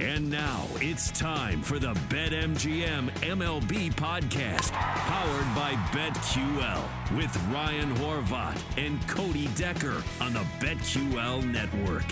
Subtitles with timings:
[0.00, 8.58] And now it's time for the BetMGM MLB podcast, powered by BetQL, with Ryan Horvat
[8.78, 12.06] and Cody Decker on the BetQL network.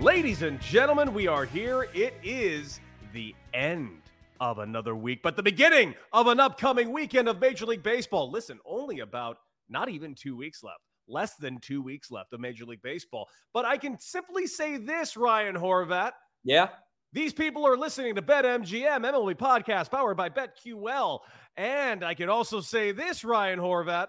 [0.00, 1.86] Ladies and gentlemen, we are here.
[1.92, 2.80] It is
[3.12, 4.00] the end
[4.40, 8.30] of another week, but the beginning of an upcoming weekend of Major League Baseball.
[8.30, 9.36] Listen, only about
[9.68, 10.80] not even two weeks left.
[11.06, 13.28] Less than two weeks left of Major League Baseball.
[13.52, 16.12] But I can simply say this, Ryan Horvat.
[16.44, 16.68] Yeah.
[17.12, 21.20] These people are listening to BetMGM, MLB podcast powered by BetQL.
[21.56, 24.06] And I can also say this, Ryan Horvat.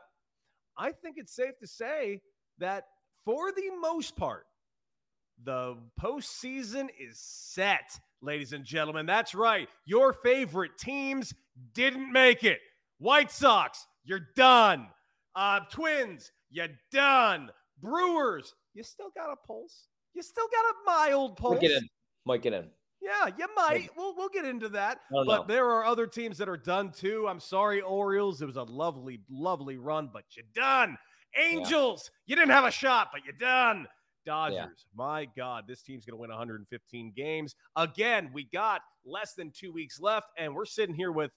[0.77, 2.21] I think it's safe to say
[2.59, 2.85] that
[3.25, 4.45] for the most part,
[5.43, 9.07] the postseason is set, ladies and gentlemen.
[9.07, 9.67] That's right.
[9.85, 11.33] Your favorite teams
[11.73, 12.59] didn't make it.
[12.99, 14.87] White Sox, you're done.
[15.35, 17.49] Uh, Twins, you're done.
[17.81, 19.87] Brewers, you still got a pulse.
[20.13, 21.53] You still got a mild pulse.
[21.53, 21.89] Might get in.
[22.25, 22.67] Might get in.
[23.01, 23.89] Yeah, you might.
[23.97, 24.99] We'll we'll get into that.
[25.13, 25.53] Oh, but no.
[25.53, 27.27] there are other teams that are done too.
[27.27, 28.41] I'm sorry, Orioles.
[28.41, 30.97] It was a lovely, lovely run, but you're done.
[31.35, 33.87] Angels, you didn't have a shot, but you're done.
[34.25, 37.55] Dodgers, my God, this team's going to win 115 games.
[37.75, 41.31] Again, we got less than two weeks left, and we're sitting here with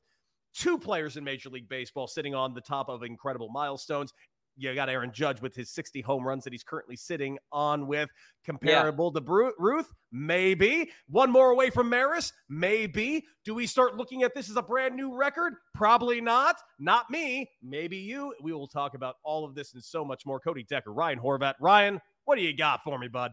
[0.55, 4.13] two players in Major League Baseball sitting on the top of incredible milestones.
[4.57, 8.09] You got Aaron Judge with his 60 home runs that he's currently sitting on with.
[8.45, 9.93] Comparable to Bru- Ruth?
[10.13, 10.91] Maybe.
[11.09, 12.33] One more away from Maris?
[12.49, 13.25] Maybe.
[13.45, 15.55] Do we start looking at this as a brand new record?
[15.75, 16.57] Probably not.
[16.79, 17.51] Not me.
[17.63, 18.35] Maybe you.
[18.43, 20.39] We will talk about all of this and so much more.
[20.39, 21.55] Cody Decker, Ryan Horvat.
[21.61, 23.33] Ryan, what do you got for me, bud?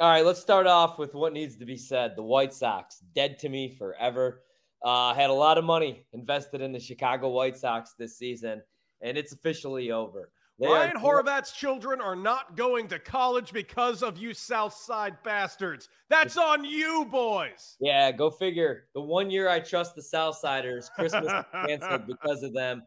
[0.00, 2.14] All right, let's start off with what needs to be said.
[2.16, 4.42] The White Sox, dead to me forever.
[4.82, 8.62] Uh, had a lot of money invested in the Chicago White Sox this season,
[9.00, 10.30] and it's officially over.
[10.62, 15.16] They are- Ryan Horvat's children are not going to college because of you South Side
[15.24, 15.88] bastards.
[16.08, 17.76] That's on you, boys.
[17.80, 18.84] Yeah, go figure.
[18.94, 21.30] The one year I trust the Southsiders, Christmas
[21.66, 22.82] canceled because of them.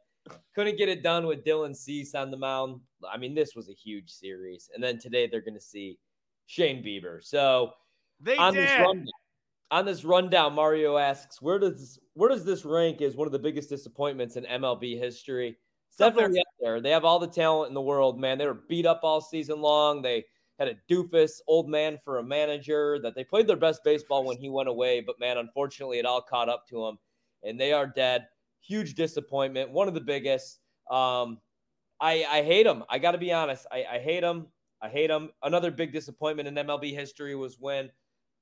[0.55, 2.79] Couldn't get it done with Dylan Cease on the mound.
[3.07, 4.69] I mean, this was a huge series.
[4.73, 5.99] And then today they're going to see
[6.47, 7.23] Shane Bieber.
[7.23, 7.73] So
[8.21, 8.67] They on did.
[8.67, 9.07] this rundown,
[9.71, 13.39] on this rundown, Mario asks, where does where does this rank as one of the
[13.39, 15.57] biggest disappointments in MLB history?
[15.89, 16.81] It's definitely there.
[16.81, 18.37] They have all the talent in the world, man.
[18.37, 20.01] They were beat up all season long.
[20.01, 20.25] They
[20.59, 24.37] had a doofus old man for a manager that they played their best baseball when
[24.37, 26.97] he went away, but man, unfortunately, it all caught up to them,
[27.43, 28.27] and they are dead.
[28.61, 30.59] Huge disappointment, one of the biggest.
[30.89, 31.39] Um,
[31.99, 32.83] I I hate them.
[32.89, 33.65] I got to be honest.
[33.71, 34.47] I, I hate them.
[34.81, 35.31] I hate them.
[35.43, 37.89] Another big disappointment in MLB history was when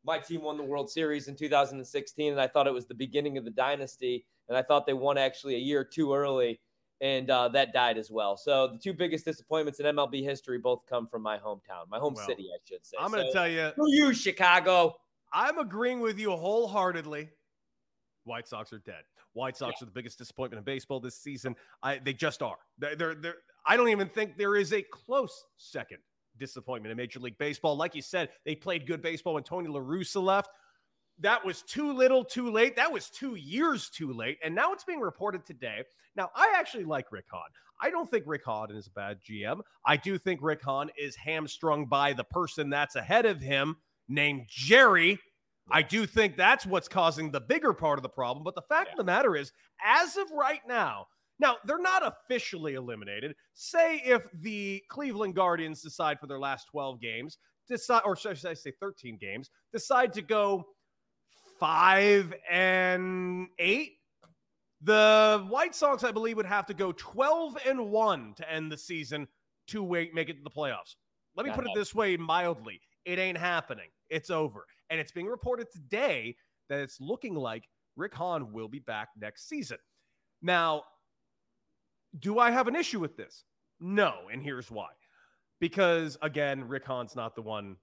[0.04, 3.38] my team won the World Series in 2016, and I thought it was the beginning
[3.38, 6.60] of the dynasty, and I thought they won actually a year too early,
[7.02, 8.38] and uh, that died as well.
[8.38, 12.14] So the two biggest disappointments in MLB history both come from my hometown, my home
[12.14, 12.98] Well, city, I should say.
[13.00, 14.96] I'm going to So, tell you, Screw you, Chicago.
[15.34, 17.30] I'm agreeing with you wholeheartedly.
[18.26, 19.04] White Sox are dead.
[19.34, 21.56] White Sox are the biggest disappointment in baseball this season.
[21.82, 22.58] I, they just are.
[22.78, 25.98] They're, they're, they're, I don't even think there is a close second
[26.38, 27.76] disappointment in Major League Baseball.
[27.76, 30.50] Like you said, they played good baseball when Tony La Russa left.
[31.20, 32.76] That was too little, too late.
[32.76, 34.40] That was two years too late.
[34.44, 35.84] And now it's being reported today.
[36.16, 37.50] Now, I actually like Rick Hahn.
[37.82, 39.62] I don't think Rick Hahn is a bad GM.
[39.86, 44.46] I do think Rick Hahn is hamstrung by the person that's ahead of him named
[44.48, 45.20] Jerry.
[45.72, 48.44] I do think that's what's causing the bigger part of the problem.
[48.44, 49.52] But the fact of the matter is,
[49.84, 51.08] as of right now,
[51.40, 53.36] now they're not officially eliminated.
[53.54, 57.38] Say if the Cleveland Guardians decide for their last 12 games,
[57.68, 60.66] decide, or should I say 13 games, decide to go
[61.60, 63.94] five and eight.
[64.82, 68.78] The White Sox, I believe, would have to go 12 and one to end the
[68.78, 69.28] season
[69.68, 70.96] to make it to the playoffs.
[71.36, 73.90] Let me Not put it this way mildly it ain't happening.
[74.10, 74.66] It's over.
[74.90, 76.36] And it's being reported today
[76.70, 79.78] that it's looking like Rick Hahn will be back next season.
[80.42, 80.84] Now,
[82.20, 83.44] do I have an issue with this?
[83.80, 84.14] No.
[84.32, 84.90] And here's why.
[85.60, 87.78] Because again, Rick Hahn's not the one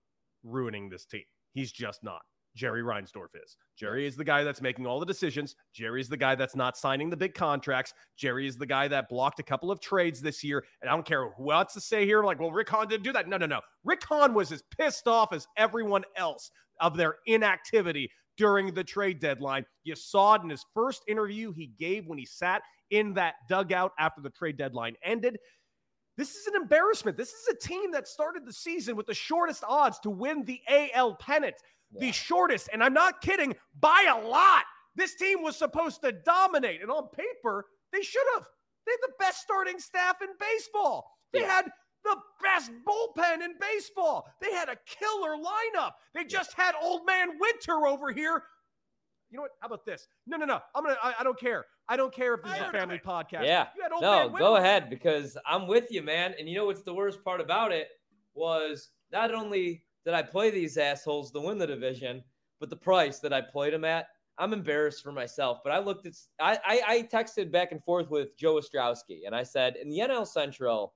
[0.44, 1.25] ruining this team.
[1.52, 2.23] He's just not.
[2.55, 3.56] Jerry Reinsdorf is.
[3.76, 5.56] Jerry is the guy that's making all the decisions.
[5.73, 7.94] Jerry is the guy that's not signing the big contracts.
[8.17, 10.64] Jerry is the guy that blocked a couple of trades this year.
[10.82, 13.12] And I don't care who else to say here, like, well, Rick Hahn didn't do
[13.12, 13.29] that.
[13.29, 13.61] No, no, no.
[13.85, 16.50] Rick Hahn was as pissed off as everyone else
[16.81, 19.64] of their inactivity during the trade deadline.
[19.85, 23.93] You saw it in his first interview he gave when he sat in that dugout
[23.99, 25.38] after the trade deadline ended.
[26.17, 27.17] This is an embarrassment.
[27.17, 30.61] This is a team that started the season with the shortest odds to win the
[30.69, 31.56] AL pennant,
[31.92, 32.00] yeah.
[32.00, 32.69] the shortest.
[32.72, 34.64] And I'm not kidding, by a lot.
[34.96, 36.82] This team was supposed to dominate.
[36.82, 38.46] And on paper, they should have.
[38.87, 41.10] They had the best starting staff in baseball.
[41.32, 41.56] They yeah.
[41.56, 41.64] had
[42.04, 44.26] the best bullpen in baseball.
[44.40, 45.92] They had a killer lineup.
[46.14, 48.42] They just had old man Winter over here.
[49.31, 49.52] You know what?
[49.60, 50.08] How about this?
[50.26, 50.60] No, no, no.
[50.75, 50.96] I'm gonna.
[51.02, 51.64] I, I don't care.
[51.88, 53.44] I don't care if this is a family podcast.
[53.44, 53.66] Yeah.
[54.00, 56.34] no, go ahead because I'm with you, man.
[56.38, 57.88] And you know what's the worst part about it
[58.34, 62.23] was not only did I play these assholes to win the division,
[62.58, 64.06] but the price that I played them at.
[64.38, 66.14] I'm embarrassed for myself, but I looked at.
[66.41, 69.99] I, I, I texted back and forth with Joe Ostrowski, and I said in the
[69.99, 70.94] NL Central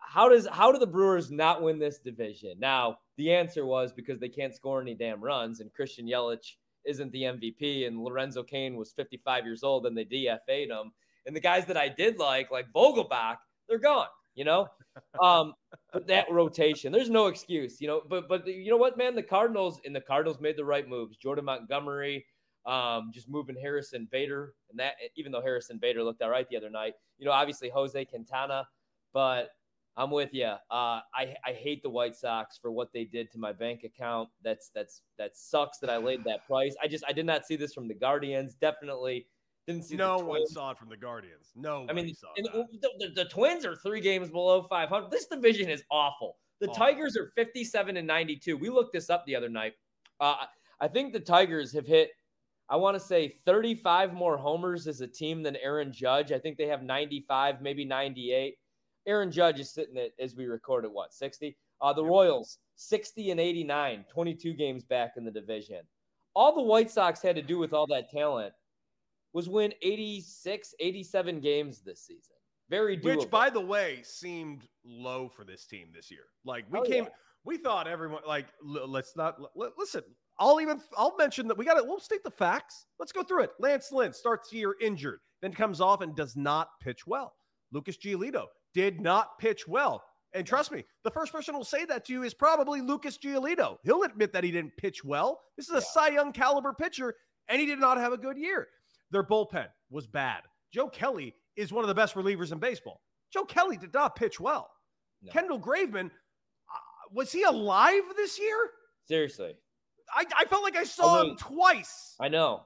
[0.00, 2.54] how does how do the Brewers not win this division?
[2.58, 6.54] Now, the answer was because they can't score any damn runs, and Christian Yelich
[6.84, 10.92] isn't the MVP, and Lorenzo Cain was 55 years old, and they DFA'd him.
[11.26, 13.36] And the guys that I did like, like Vogelbach,
[13.68, 14.08] they're gone.
[14.34, 14.68] You know,
[15.22, 15.54] um,
[15.92, 17.80] but that rotation, there's no excuse.
[17.80, 20.64] You know, but but you know what, man, the Cardinals and the Cardinals made the
[20.64, 21.16] right moves.
[21.16, 22.26] Jordan Montgomery,
[22.66, 26.56] um, just moving Harrison Bader, and that even though Harrison Bader looked all right the
[26.56, 28.66] other night, you know, obviously Jose Quintana,
[29.12, 29.50] but
[29.96, 30.46] I'm with you.
[30.46, 34.28] Uh, I I hate the White Sox for what they did to my bank account.
[34.42, 36.74] That's that's that sucks that I laid that price.
[36.82, 38.54] I just I did not see this from the Guardians.
[38.54, 39.26] Definitely
[39.66, 39.96] didn't see.
[39.96, 41.52] No one saw it from the Guardians.
[41.54, 42.66] No, I mean the,
[42.98, 45.10] the, the, Twins are three games below 500.
[45.10, 46.36] This division is awful.
[46.60, 46.86] The awful.
[46.86, 48.56] Tigers are 57 and 92.
[48.56, 49.72] We looked this up the other night.
[50.20, 50.36] Uh,
[50.80, 52.10] I think the Tigers have hit.
[52.68, 56.32] I want to say 35 more homers as a team than Aaron Judge.
[56.32, 58.56] I think they have 95, maybe 98.
[59.06, 61.56] Aaron Judge is sitting at, as we record at what, 60?
[61.82, 65.80] Uh, the Royals, 60 and 89, 22 games back in the division.
[66.34, 68.54] All the White Sox had to do with all that talent
[69.34, 72.36] was win 86, 87 games this season.
[72.70, 73.16] Very doable.
[73.16, 76.24] Which, by the way, seemed low for this team this year.
[76.46, 77.10] Like we oh, came, yeah.
[77.44, 79.38] we thought everyone like let's not
[79.76, 80.02] listen.
[80.38, 82.86] I'll even I'll mention that we got to we'll state the facts.
[82.98, 83.50] Let's go through it.
[83.60, 87.34] Lance Lynn starts the year injured, then comes off and does not pitch well.
[87.70, 90.02] Lucas Giolito did not pitch well.
[90.32, 93.18] And trust me, the first person who will say that to you is probably Lucas
[93.18, 93.76] Giolito.
[93.84, 95.40] He'll admit that he didn't pitch well.
[95.56, 95.84] This is a yeah.
[95.92, 97.14] Cy Young caliber pitcher,
[97.48, 98.66] and he did not have a good year.
[99.10, 100.42] Their bullpen was bad.
[100.72, 103.00] Joe Kelly is one of the best relievers in baseball.
[103.32, 104.70] Joe Kelly did not pitch well.
[105.22, 105.32] No.
[105.32, 108.70] Kendall Graveman, uh, was he alive this year?
[109.06, 109.54] Seriously.
[110.12, 112.14] I, I felt like I saw him twice.
[112.20, 112.62] I know.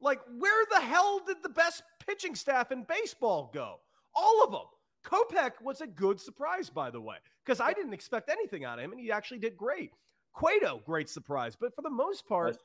[0.00, 3.76] Like, where the hell did the best pitching staff in baseball go?
[4.14, 4.66] All of them.
[5.04, 8.84] Kopech was a good surprise, by the way, because I didn't expect anything out of
[8.84, 9.90] him, and he actually did great.
[10.32, 11.56] Cueto, great surprise.
[11.58, 12.56] But for the most part,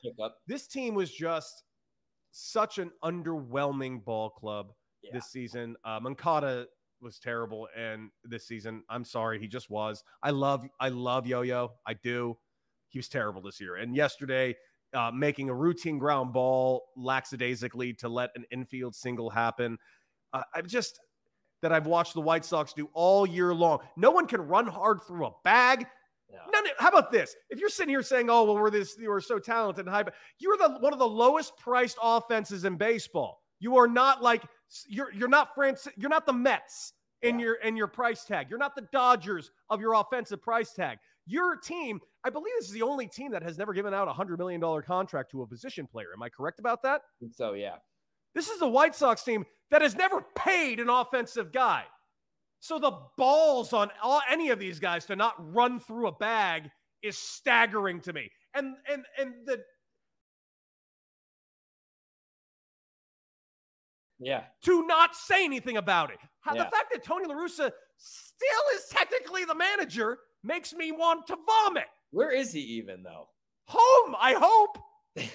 [0.46, 1.64] this team was just
[2.30, 4.72] such an underwhelming ball club
[5.02, 5.10] yeah.
[5.12, 5.76] this season.
[5.84, 6.66] Uh, Moncada
[7.00, 10.02] was terrible, and this season, I'm sorry, he just was.
[10.22, 11.72] I love, I love Yo-Yo.
[11.86, 12.36] I do.
[12.88, 13.76] He was terrible this year.
[13.76, 14.56] And yesterday,
[14.94, 19.78] uh, making a routine ground ball lackadaisically to let an infield single happen.
[20.32, 20.98] Uh, I just
[21.62, 23.80] that I've watched the White Sox do all year long.
[23.96, 25.86] No one can run hard through a bag.
[26.52, 27.34] None, how about this?
[27.50, 30.04] If you're sitting here saying, "Oh, well, we're this, we're so talented and high,"
[30.38, 33.42] you're the one of the lowest priced offenses in baseball.
[33.60, 34.44] You are not like
[34.86, 35.88] you're you're not France.
[35.96, 36.92] You're not the Mets
[37.22, 37.46] in yeah.
[37.46, 38.48] your in your price tag.
[38.50, 40.98] You're not the Dodgers of your offensive price tag.
[41.26, 44.12] Your team, I believe, this is the only team that has never given out a
[44.12, 46.08] hundred million dollar contract to a position player.
[46.14, 47.02] Am I correct about that?
[47.32, 47.76] So yeah.
[48.34, 51.84] This is the White Sox team that has never paid an offensive guy.
[52.60, 56.70] So the balls on all, any of these guys to not run through a bag
[57.02, 58.30] is staggering to me.
[58.54, 59.62] And and and the
[64.18, 66.18] yeah to not say anything about it.
[66.40, 66.64] How, yeah.
[66.64, 71.36] The fact that Tony La Russa still is technically the manager makes me want to
[71.46, 71.84] vomit.
[72.10, 73.28] Where is he even though?
[73.66, 74.78] Home, I hope.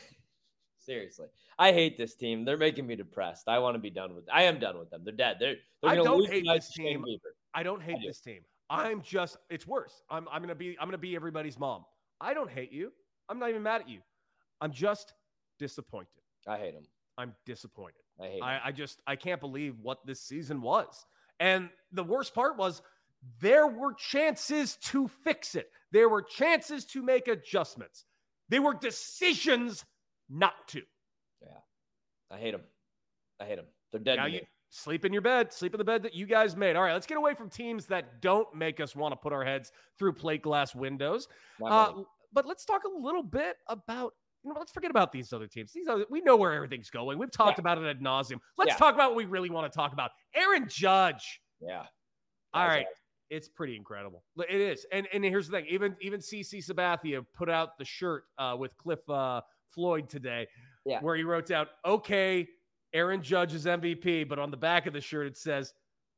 [0.79, 1.27] Seriously,
[1.59, 2.45] I hate this team.
[2.45, 3.47] They're making me depressed.
[3.47, 4.25] I want to be done with.
[4.31, 5.01] I am done with them.
[5.03, 5.37] They're dead.
[5.39, 5.55] They're.
[5.81, 7.05] they're I don't hate this team.
[7.53, 8.07] I don't hate I do.
[8.07, 8.41] this team.
[8.69, 9.37] I'm just.
[9.49, 10.03] It's worse.
[10.09, 10.27] I'm.
[10.31, 10.77] I'm gonna be.
[10.79, 11.85] I'm gonna be everybody's mom.
[12.19, 12.91] I don't hate you.
[13.29, 13.99] I'm not even mad at you.
[14.61, 15.13] I'm just
[15.59, 16.09] disappointed.
[16.47, 16.83] I hate them.
[17.17, 18.01] I'm disappointed.
[18.19, 18.41] I hate.
[18.41, 19.01] I, I just.
[19.05, 21.05] I can't believe what this season was.
[21.39, 22.81] And the worst part was
[23.39, 25.69] there were chances to fix it.
[25.91, 28.05] There were chances to make adjustments.
[28.49, 29.85] They were decisions
[30.29, 30.81] not to.
[32.33, 32.61] I hate them.
[33.39, 33.65] I hate them.
[33.91, 34.15] They're dead.
[34.15, 34.47] Now you me.
[34.69, 36.75] sleep in your bed, sleep in the bed that you guys made.
[36.75, 39.43] All right, let's get away from teams that don't make us want to put our
[39.43, 41.27] heads through plate glass windows.
[41.63, 41.91] Uh,
[42.31, 44.13] but let's talk a little bit about.
[44.45, 45.71] You know, let's forget about these other teams.
[45.71, 47.17] These other, we know where everything's going.
[47.17, 47.61] We've talked Yeah.
[47.61, 48.39] about it ad nauseum.
[48.57, 48.77] Let's Yeah.
[48.77, 50.11] talk about what we really want to talk about.
[50.35, 51.39] Aaron Judge.
[51.61, 51.85] yeah.
[52.53, 52.79] All right.
[52.79, 52.85] Right.
[53.29, 54.23] It's pretty incredible.
[54.37, 54.85] It is.
[54.91, 55.67] And and here's the thing.
[55.69, 60.47] Even even CC Sabathia put out the shirt uh, with Cliff uh, Floyd today,
[60.85, 61.01] Yeah.
[61.01, 62.49] where he wrote down, "Okay,
[62.93, 65.73] Aaron Judge is MVP," but on the back of the shirt it says,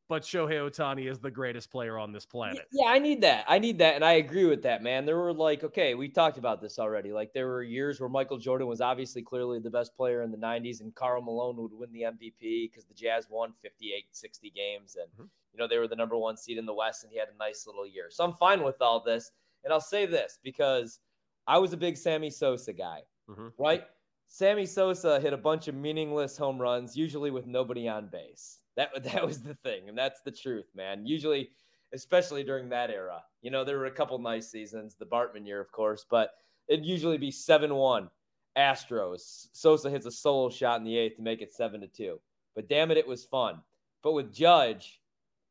[0.09, 3.45] "But Shohei Ohtani is the greatest player on this planet." Yeah, I need that.
[3.47, 3.95] I need that.
[3.95, 5.05] And I agree with that, man.
[5.05, 7.11] There were like, okay, we talked about this already.
[7.13, 10.37] Like, there were years where Michael Jordan was obviously clearly the best player in the
[10.37, 14.95] 90s, and Karl Malone would win the MVP because the Jazz won 58, 60 games.
[14.95, 15.29] And, Mhm.
[15.53, 17.33] you know, they were the number one seed in the West, and he had a
[17.37, 18.09] nice little year.
[18.09, 19.31] So I'm fine with all this.
[19.63, 20.99] And I'll say this because
[21.47, 23.53] I was a big Sammy Sosa guy, Mhm.
[23.57, 23.87] right?
[24.27, 28.59] Sammy Sosa hit a bunch of meaningless home runs, usually with nobody on base.
[28.75, 29.89] That, that was the thing.
[29.89, 31.05] And that's the truth, man.
[31.05, 31.49] Usually,
[31.93, 33.21] especially during that era.
[33.41, 36.31] You know, there were a couple nice seasons, the Bartman year, of course, but
[36.67, 38.09] it'd usually be 7 1
[38.57, 39.47] Astros.
[39.53, 42.19] Sosa hits a solo shot in the eighth to make it 7 to 2.
[42.55, 43.61] But damn it, it was fun.
[44.01, 45.01] But with Judge,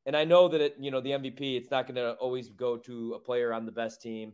[0.07, 2.77] and I know that it, you know, the MVP, it's not going to always go
[2.79, 4.33] to a player on the best team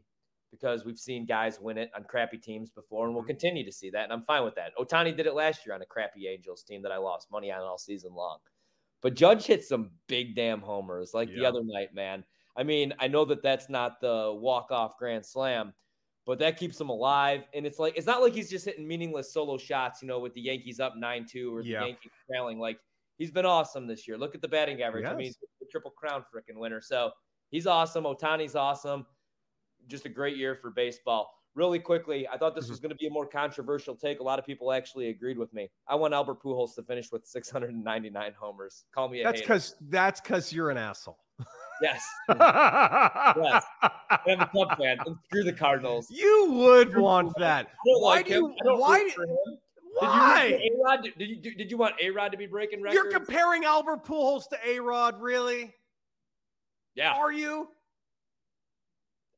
[0.50, 3.28] because we've seen guys win it on crappy teams before, and we'll Mhm.
[3.28, 4.04] continue to see that.
[4.04, 4.74] And I'm fine with that.
[4.76, 7.60] Ohtani did it last year on a crappy Angels team that I lost money on
[7.62, 8.38] all season long.
[9.00, 12.24] But Judge hit some big damn homers like the other night, man.
[12.56, 15.72] I mean, I know that that's not the walk off grand slam,
[16.26, 17.44] but that keeps him alive.
[17.54, 20.34] And it's like, it's not like he's just hitting meaningless solo shots, you know, with
[20.34, 21.84] the Yankees up 9 2 or the Yeah.
[21.86, 22.58] Yankees trailing.
[22.58, 22.78] Like,
[23.16, 24.18] he's been awesome this year.
[24.18, 25.06] Look at the batting average.
[25.06, 26.80] I mean, he's the Triple Crown freaking winner.
[26.80, 27.12] So
[27.50, 28.04] he's awesome.
[28.04, 29.06] Ohtani's awesome.
[29.88, 31.32] Just a great year for baseball.
[31.56, 32.70] Really quickly, I thought this Mhm.
[32.70, 34.20] was going to be a more controversial take.
[34.20, 35.68] A lot of people actually agreed with me.
[35.88, 38.84] I want Albert Pujols to finish with 699 homers.
[38.92, 41.18] Call me a That's because that's because you're an asshole.
[41.82, 42.04] Yes.
[42.28, 43.64] yes.
[43.82, 44.98] I'm a Cub fan.
[45.06, 46.08] And screw the Cardinals.
[46.10, 47.68] You would want that.
[47.84, 48.54] Why like do you?
[48.62, 49.00] Why?
[49.00, 49.58] root for him.
[49.98, 50.50] Why?
[50.50, 51.02] Did you, A-Rod?
[51.18, 52.94] did, you, did you want A Rod to be breaking records?
[52.94, 55.74] You're comparing Albert Pujols to A Rod, really?
[56.94, 57.12] yeah.
[57.14, 57.68] Are you?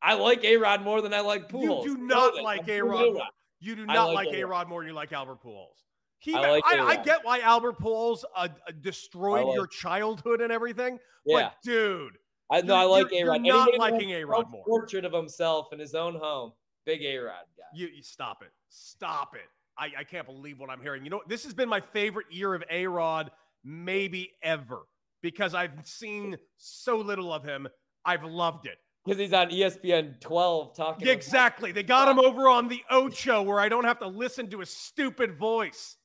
[0.03, 1.85] I like A Rod more than I like Pujols.
[1.85, 3.19] You do not like A Rod.
[3.61, 4.51] You do not like like A-Rod.
[4.51, 5.85] Rod more than you like Albert Pujols.
[6.19, 7.05] He, I I, like I, A-Rod.
[7.05, 11.43] get why Albert Pujols uh, uh, destroyed like- your childhood and everything, Yeah.
[11.43, 12.19] but dude,
[12.51, 13.45] I no, I like A Rod.
[13.47, 14.65] you're not liking A-Rod more.
[14.65, 16.53] Portrait of himself in his own home.
[16.85, 17.63] Big A Rod guy.
[17.73, 19.49] you, you stop it, stop it.
[19.79, 21.05] I, I can't believe what I'm hearing.
[21.05, 23.31] You know, this has been my favorite year of A Rod,
[23.65, 24.81] maybe ever,
[25.23, 27.69] because I've seen so little of him.
[28.05, 28.79] I've loved it.
[29.05, 31.07] Because he's on ESPN 12 talking.
[31.07, 31.73] Yeah, about- exactly.
[31.73, 34.71] They got him over on the Ocho where I don't have to listen to his
[34.71, 35.97] stupid voice.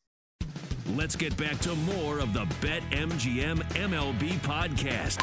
[0.96, 5.18] Let's get back to more of the BetMGM MLB podcast.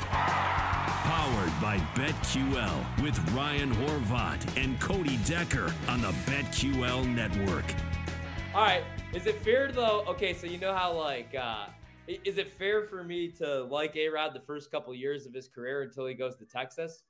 [1.04, 7.64] Powered by BetQL with Ryan Horvat and Cody Decker on the BetQL network.
[8.54, 8.84] All right.
[9.12, 10.04] Is it fair though?
[10.06, 11.66] Okay, so you know how like uh
[12.06, 15.48] is it fair for me to like A Rod the first couple years of his
[15.48, 17.02] career until he goes to Texas?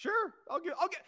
[0.00, 0.72] Sure, I'll get.
[0.80, 1.02] I'll get.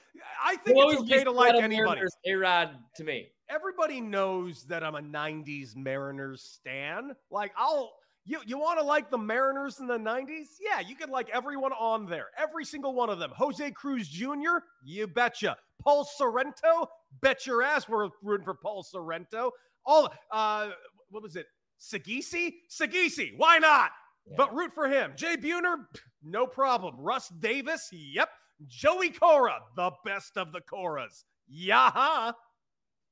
[0.44, 2.02] I think it's okay to like anybody.
[2.26, 3.28] A Rod to me.
[3.49, 7.12] Everybody knows that I'm a '90s Mariners stan.
[7.30, 7.94] Like, I'll.
[8.26, 10.58] You you want to like the Mariners in the '90s?
[10.61, 13.30] Yeah, you can like everyone on there, every single one of them.
[13.34, 14.58] Jose Cruz Jr.
[14.84, 15.56] You betcha.
[15.80, 16.90] Paul Sorrento.
[17.22, 19.52] Bet your ass we're rooting for Paul Sorrento.
[19.87, 20.12] All.
[20.30, 20.68] Uh,
[21.08, 21.46] what was it?
[21.80, 22.56] Sagisi?
[22.70, 23.32] Sagisi.
[23.38, 23.90] Why not?
[24.26, 24.34] Yeah.
[24.37, 25.14] But root for him.
[25.16, 25.87] Jay Buhner,
[26.22, 26.94] no problem.
[26.99, 28.28] Russ Davis, yep.
[28.69, 31.25] Joey Cora, the best of the Coras.
[31.52, 32.35] Yaha.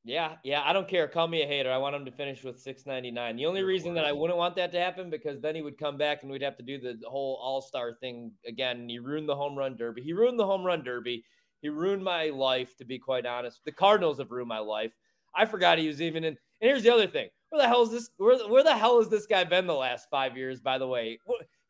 [0.02, 1.06] Yeah, yeah, I don't care.
[1.08, 1.70] Call me a hater.
[1.70, 3.36] I want him to finish with 699.
[3.36, 5.98] The only reason that I wouldn't want that to happen because then he would come
[5.98, 8.80] back and we'd have to do the whole All-Star thing again.
[8.80, 10.02] And he ruined the home run derby.
[10.02, 11.22] He ruined the home run derby.
[11.60, 13.60] He ruined my life, to be quite honest.
[13.66, 14.92] The Cardinals have ruined my life.
[15.34, 16.36] I forgot he was even in.
[16.62, 17.28] And here's the other thing.
[17.50, 18.10] Where the hell is this?
[18.16, 21.18] Where, where the hell has this guy been the last five years, by the way?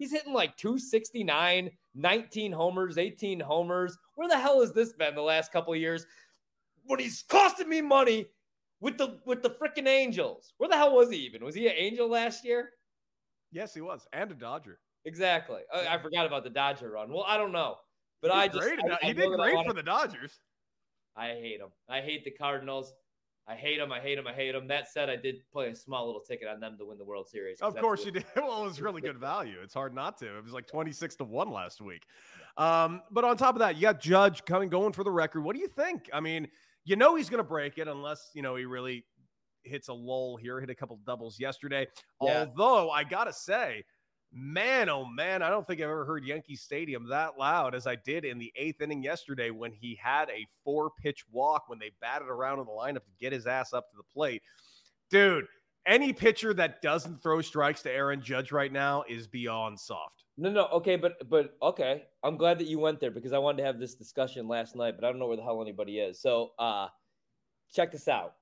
[0.01, 3.97] He's hitting like 269, 19 homers, 18 homers.
[4.17, 6.05] Where the hell has this been the last couple years?
[6.91, 8.27] when he's costing me money
[8.81, 10.55] with the with the freaking Angels.
[10.59, 11.45] Where the hell was he even?
[11.45, 12.71] Was he an Angel last year?
[13.53, 14.81] Yes, he was, and a Dodger.
[15.05, 15.61] Exactly.
[15.73, 17.11] I, I forgot about the Dodger run.
[17.11, 17.77] Well, I don't know,
[18.21, 18.61] but I just.
[18.61, 20.41] I, he did great for the Dodgers.
[21.17, 21.71] I hate him.
[21.89, 22.93] I hate the Cardinals.
[23.51, 23.91] I hate them.
[23.91, 24.29] I hate them.
[24.29, 24.69] I hate them.
[24.69, 27.29] That said, I did play a small little ticket on them to win the World
[27.29, 27.61] Series.
[27.61, 28.25] Of course you did.
[28.37, 29.57] Well, it was really good value.
[29.63, 30.39] It's hard not to.
[30.39, 32.05] It was like 26 to 1 last week.
[32.57, 35.43] Um, but on top of that, you got Judge coming going for the record.
[35.43, 36.09] What do you think?
[36.13, 36.47] I mean,
[36.85, 39.05] You know he's going to break it unless, you know, he really
[39.65, 41.87] hits a lull here, hit a couple doubles yesterday.
[42.23, 42.47] Yeah.
[42.47, 43.85] Although I got to say,
[44.33, 47.97] man, oh man, I don't think I've ever heard Yankee Stadium that loud as I
[47.97, 51.91] did in the eighth inning yesterday when he had a four pitch walk when they
[52.01, 54.43] batted around in the lineup to get his ass up to the plate.
[55.11, 55.47] Dude,
[55.87, 60.25] any pitcher that doesn't throw strikes to Aaron Judge right now is beyond soft.
[60.37, 62.05] No, no, okay, but but okay.
[62.23, 64.95] I'm glad that you went there because I wanted to have this discussion last night,
[64.97, 66.21] but I don't know where the hell anybody is.
[66.21, 66.89] So uh
[67.73, 68.35] check this out.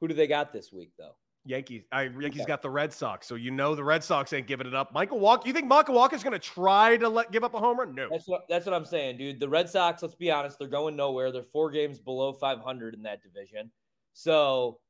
[0.00, 1.14] Who do they got this week though?
[1.46, 2.44] Yankees, I, Yankees Okay.
[2.48, 4.92] got the Red Sox, so you know the Red Sox ain't giving it up.
[4.92, 7.86] Michael Wacha, you think Michael Wacha's going to try to let give up a homer?
[7.86, 8.08] No.
[8.10, 9.40] That's what that's what I'm saying, dude.
[9.40, 11.32] The Red Sox, let's be honest, they're going nowhere.
[11.32, 13.70] They're four games below 500 in that division.
[14.12, 14.80] So,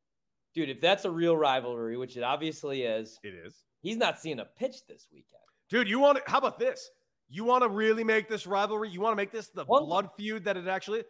[0.55, 3.63] dude, if that's a real rivalry, which it obviously is, It is.
[3.83, 5.43] he's not seeing a pitch this weekend.
[5.69, 6.91] Dude, you want to, how about this?
[7.29, 8.89] You want to really make this rivalry?
[8.89, 11.05] You want to make this the Well- blood feud that it actually?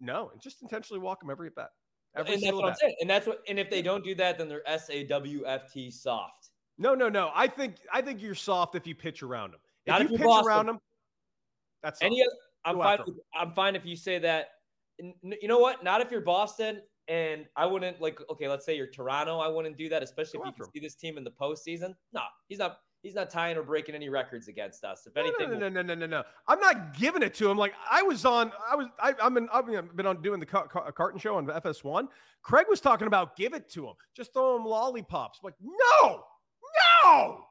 [0.00, 1.68] No, and just intentionally walk him every at bat.
[2.16, 2.96] Every and that's what I'm saying.
[3.00, 5.72] And that's what and if they don't do that, then they're S A W F
[5.72, 6.50] T soft.
[6.78, 7.30] No, no, no.
[7.34, 9.60] I think I think you're soft if you pitch around them.
[9.86, 10.78] If Not you if you're pitch around them
[11.82, 12.02] that's.
[12.02, 12.30] Any other,
[12.64, 12.98] I'm Go fine.
[13.06, 14.48] With, I'm fine if you say that.
[14.98, 15.82] You know what?
[15.82, 18.18] Not if you're Boston, and I wouldn't like.
[18.28, 19.38] Okay, let's say you're Toronto.
[19.38, 21.94] I wouldn't do that, especially Go if you can see this team in the postseason.
[22.12, 22.78] No, he's not.
[23.02, 25.06] He's not tying or breaking any records against us.
[25.06, 26.22] If anything, no, no, no, no, no, no.
[26.46, 27.56] I'm not giving it to him.
[27.56, 30.68] Like I was on, I was, I, I've been, I've been on doing the Car-
[30.68, 32.08] Car- Carton show on FS1.
[32.42, 35.40] Craig was talking about give it to him, just throw him lollipops.
[35.42, 36.24] Like no,
[37.04, 37.44] no,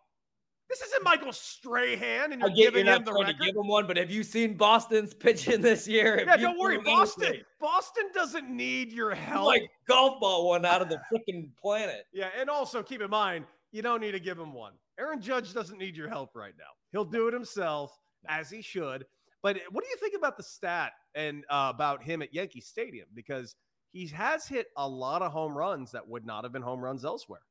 [0.70, 3.46] this isn't Michael Strahan, and you're get you're giving not him the trying to record.
[3.46, 6.24] give him one, but have you seen Boston's pitching this year?
[6.28, 7.24] Yeah, don't worry, Boston.
[7.26, 7.46] anything?
[7.60, 9.48] Boston doesn't need your help.
[9.48, 12.06] Like golf ball one out of the freaking planet.
[12.14, 14.74] Yeah, and also keep in mind, you don't need to give him one.
[15.00, 16.72] Aaron Judge doesn't need your help right now.
[16.92, 17.98] He'll do it himself,
[18.28, 19.06] as he should.
[19.42, 23.08] But what do you think about the stat and uh, about him at Yankee Stadium?
[23.14, 23.56] Because
[23.92, 27.06] he has hit a lot of home runs that would not have been home runs
[27.06, 27.42] elsewhere.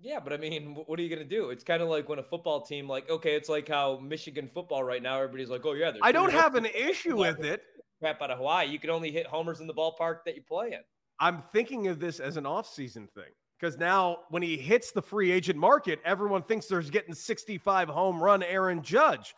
[0.00, 1.50] Yeah, but I mean, what are you going to do?
[1.50, 4.84] It's kind of like when a football team, like, okay, it's like how Michigan football
[4.84, 5.92] right now, everybody's like, oh, yeah.
[6.02, 7.62] I don't have an issue with it.
[8.00, 8.68] Crap out of Hawaii.
[8.68, 10.80] You can only hit homers in the ballpark that you play in.
[11.18, 13.32] I'm thinking of this as an offseason thing.
[13.58, 18.22] Because now, when he hits the free agent market, everyone thinks there's getting 65 home
[18.22, 19.34] run Aaron Judge.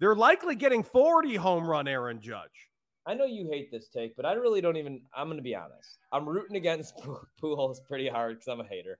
[0.00, 2.68] They're likely getting 40 home run Aaron Judge.
[3.06, 5.02] I know you hate this take, but I really don't even.
[5.16, 5.98] I'm going to be honest.
[6.10, 8.98] I'm rooting against Pu- Pujols pretty hard because I'm a hater,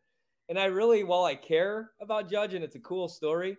[0.49, 3.57] and I really, while I care about Judge and it's a cool story,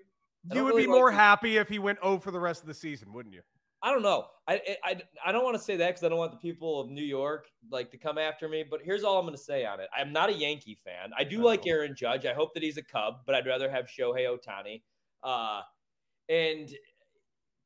[0.51, 2.39] I You would really be like more the- happy if he went 0 for the
[2.39, 3.41] rest of the season, wouldn't you?
[3.83, 4.27] I don't know.
[4.47, 6.89] I I, I don't want to say that because I don't want the people of
[6.89, 8.63] New York like to come after me.
[8.67, 9.89] But here's all I'm going to say on it.
[9.95, 11.11] I'm not a Yankee fan.
[11.17, 11.73] I do I like know.
[11.73, 12.25] Aaron Judge.
[12.25, 14.81] I hope that he's a Cub, but I'd rather have Shohei Ohtani.
[15.21, 15.61] Uh,
[16.29, 16.69] and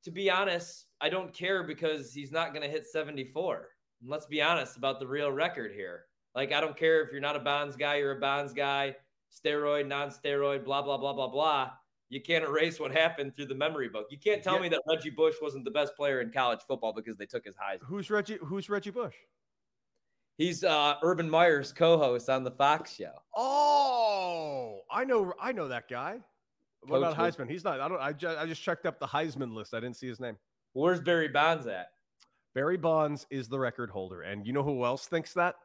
[0.04, 3.68] to be honest, I don't care because he's not going to hit 74.
[4.02, 6.06] And let's be honest about the real record here.
[6.34, 8.96] Like I don't care if you're not a Bonds guy, you're a Bonds guy.
[9.32, 11.72] Steroid, non-steroid, blah blah blah blah blah
[12.10, 14.08] you can't erase what happened through the memory book.
[14.10, 14.62] You can't tell Yeah.
[14.62, 17.56] me that Reggie Bush wasn't the best player in college football because they took his
[17.58, 17.80] highs.
[17.84, 18.38] Who's Reggie?
[18.44, 19.16] Who's Reggie Bush?
[20.38, 23.14] He's uh, Urban Meyer's co-host on the Fox show.
[23.36, 25.34] Oh, I know.
[25.42, 26.20] I know that guy.
[26.82, 27.50] What Coach about Heisman?
[27.50, 27.80] He's not.
[27.82, 28.00] I don't.
[28.00, 29.74] I just, I just checked up the Heisman list.
[29.74, 30.38] I didn't see his name.
[30.74, 31.88] Where's Barry Bonds at?
[32.54, 35.56] Barry Bonds is the record holder, and you know who else thinks that?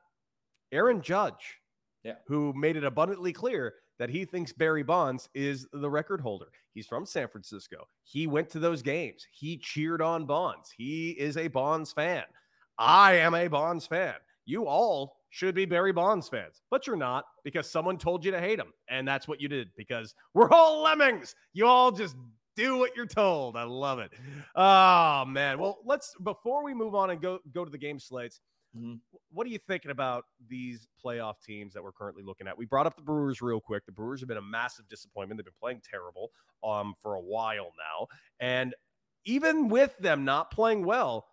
[0.72, 1.58] Aaron Judge.
[2.02, 2.14] Yeah.
[2.26, 6.48] Who made it abundantly clear that he thinks Barry Bonds is the record holder.
[6.74, 7.86] He's from San Francisco.
[8.02, 9.26] He went to those games.
[9.30, 10.72] He cheered on Bonds.
[10.76, 12.24] He is a Bonds fan.
[12.78, 14.14] I am a Bonds fan.
[14.44, 18.40] You all should be Barry Bonds fans, but you're not because someone told you to
[18.40, 18.72] hate him.
[18.88, 21.34] And that's what you did because we're all lemmings.
[21.52, 22.16] You all just
[22.56, 23.56] do what you're told.
[23.56, 24.10] I love it.
[24.56, 25.58] Oh man.
[25.58, 28.40] Well, let's before we move on and go go to the game slates.
[28.76, 29.00] Mhm.
[29.30, 32.56] What are you thinking about these playoff teams that we're currently looking at?
[32.56, 33.84] We brought up the Brewers real quick.
[33.84, 35.38] The Brewers have been a massive disappointment.
[35.38, 36.30] They've been playing terrible
[36.64, 38.06] um, for a while now,
[38.40, 38.74] and
[39.24, 41.26] even with them not playing well,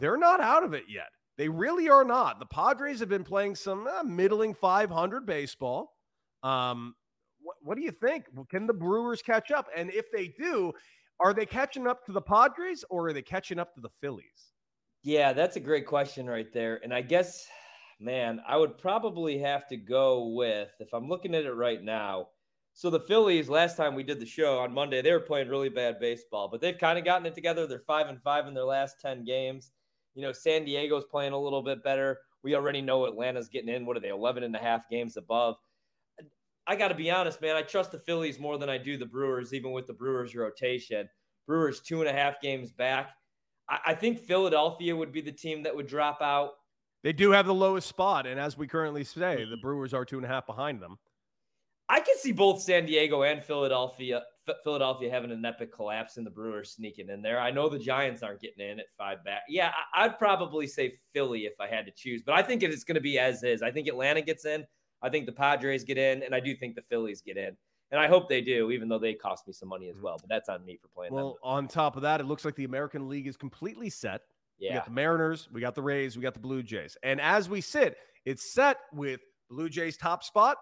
[0.00, 1.08] they're not out of it yet.
[1.38, 2.38] They really are not.
[2.38, 5.94] The Padres have been playing some uh, middling 500 baseball.
[6.42, 6.94] Um,
[7.40, 8.26] what, what do you think?
[8.50, 9.68] Can the Brewers catch up?
[9.74, 10.72] And if they do,
[11.20, 14.52] are they catching up to the Padres or are they catching up to the Phillies?
[15.02, 16.80] Yeah, that's a great question right there.
[16.82, 17.46] And I guess,
[17.98, 22.28] man, I would probably have to go with if I'm looking at it right now.
[22.74, 25.68] So the Phillies, last time we did the show on Monday, they were playing really
[25.68, 27.66] bad baseball, but they've kind of gotten it together.
[27.66, 29.72] They're five and five in their last 10 games.
[30.14, 32.20] You know, San Diego's playing a little bit better.
[32.42, 33.84] We already know Atlanta's getting in.
[33.84, 35.56] What are they, 11 and a half games above?
[36.66, 37.56] I got to be honest, man.
[37.56, 41.08] I trust the Phillies more than I do the Brewers, even with the Brewers rotation.
[41.46, 43.10] Brewers two and a half games back.
[43.68, 46.50] I, I think Philadelphia would be the team that would drop out.
[47.02, 49.60] They do have the lowest spot, and as we currently say, the mm-hmm.
[49.60, 50.98] Brewers are two and a half behind them.
[51.88, 54.22] I can see both San Diego and Philadelphia
[54.64, 57.38] Philadelphia having an epic collapse and the Brewers sneaking in there.
[57.38, 59.42] I know the Giants aren't getting in at five back.
[59.48, 62.96] Yeah, I'd probably say Philly if I had to choose, but I think it's going
[62.96, 63.62] to be as is.
[63.62, 64.64] I think Atlanta gets in.
[65.00, 67.56] I think the Padres get in, and I do think the Phillies get in.
[67.92, 70.02] And I hope they do, even though they cost me some money as mm.
[70.02, 70.16] well.
[70.18, 71.12] But that's on me for playing.
[71.12, 71.38] Well, them.
[71.42, 74.22] on top of that, it looks like the American League is completely set.
[74.58, 74.70] Yeah.
[74.70, 76.96] We got the Mariners, we got the Rays, we got the Blue Jays.
[77.02, 80.56] And as we sit, it's set with Blue Jays top spot,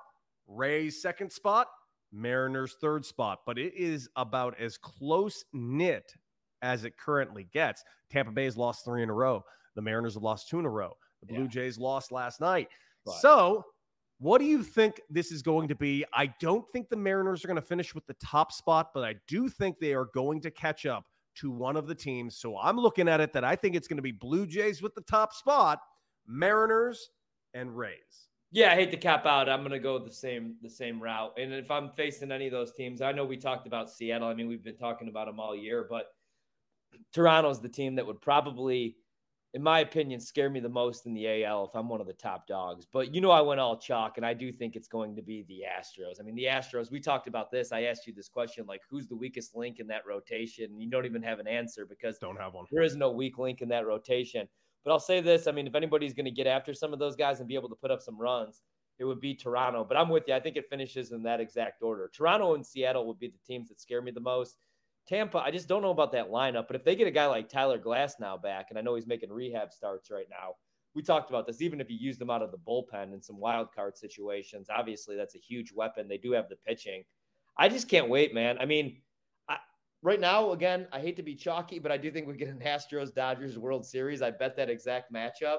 [0.49, 1.69] Rays second spot,
[2.13, 6.13] Mariners third spot, but it is about as close knit
[6.63, 7.85] as it currently gets.
[8.11, 9.45] Tampa Bay has lost three in a row.
[9.77, 10.97] The Mariners have lost two in a row.
[11.21, 11.49] The Blue Yeah.
[11.49, 12.69] Jays lost last night.
[13.05, 13.65] But- So,
[14.21, 16.05] what do you think this is going to be?
[16.13, 19.15] I don't think the Mariners are going to finish with the top spot, but I
[19.27, 21.07] do think they are going to catch up
[21.37, 22.37] to one of the teams.
[22.37, 24.95] So, I'm looking at it that I think it's going to be Blue Jays with
[24.95, 25.81] the top spot,
[26.27, 27.11] Mariners
[27.55, 28.29] and Rays.
[28.53, 29.49] Yeah, I hate to cap out.
[29.49, 31.33] I'm going to go the same the same route.
[31.39, 34.29] And if I'm facing any of those teams, I know we talked about Seattle.
[34.29, 36.07] I mean, we've been talking about them all year, but
[37.15, 38.97] Toronto's the team that would probably,
[39.53, 42.13] in my opinion, scare me the most in the AL if I'm one of the
[42.13, 42.87] top dogs.
[42.93, 45.45] But you know, I went all chalk, and I do think it's going to be
[45.49, 46.21] the Astros.
[46.21, 46.91] I mean, the Astros.
[46.91, 47.73] We talked about this.
[47.73, 50.67] I asked you this question, like, who's the weakest link in that rotation?
[50.67, 52.67] And you don't even have an answer because Don't have one.
[52.71, 54.47] there is no weak link in that rotation.
[54.85, 57.17] But I'll say this: I mean, if anybody's going to get after some of those
[57.17, 58.63] guys and be able to put up some runs,
[59.01, 59.85] it would be Toronto.
[59.85, 60.35] But I'm with you.
[60.35, 62.09] I think it finishes in that exact order.
[62.15, 64.59] Toronto and Seattle would be the teams that scare me the most.
[65.11, 66.69] Tampa, I just don't know about that lineup.
[66.69, 69.33] But if they get a guy like Tyler Glasnow back, and I know he's making
[69.33, 70.55] rehab starts right now,
[70.95, 71.61] we talked about this.
[71.61, 75.17] Even if you use them out of the bullpen in some wild card situations, obviously
[75.17, 76.07] that's a huge weapon.
[76.07, 77.03] They do have the pitching.
[77.59, 78.57] I just can't wait, man.
[78.61, 79.03] I mean,
[79.49, 79.57] I,
[80.03, 82.61] right now, again, I hate to be chalky, but I do think we get an
[82.65, 84.23] Astros Dodgers World Series.
[84.23, 85.59] I bet that exact matchup,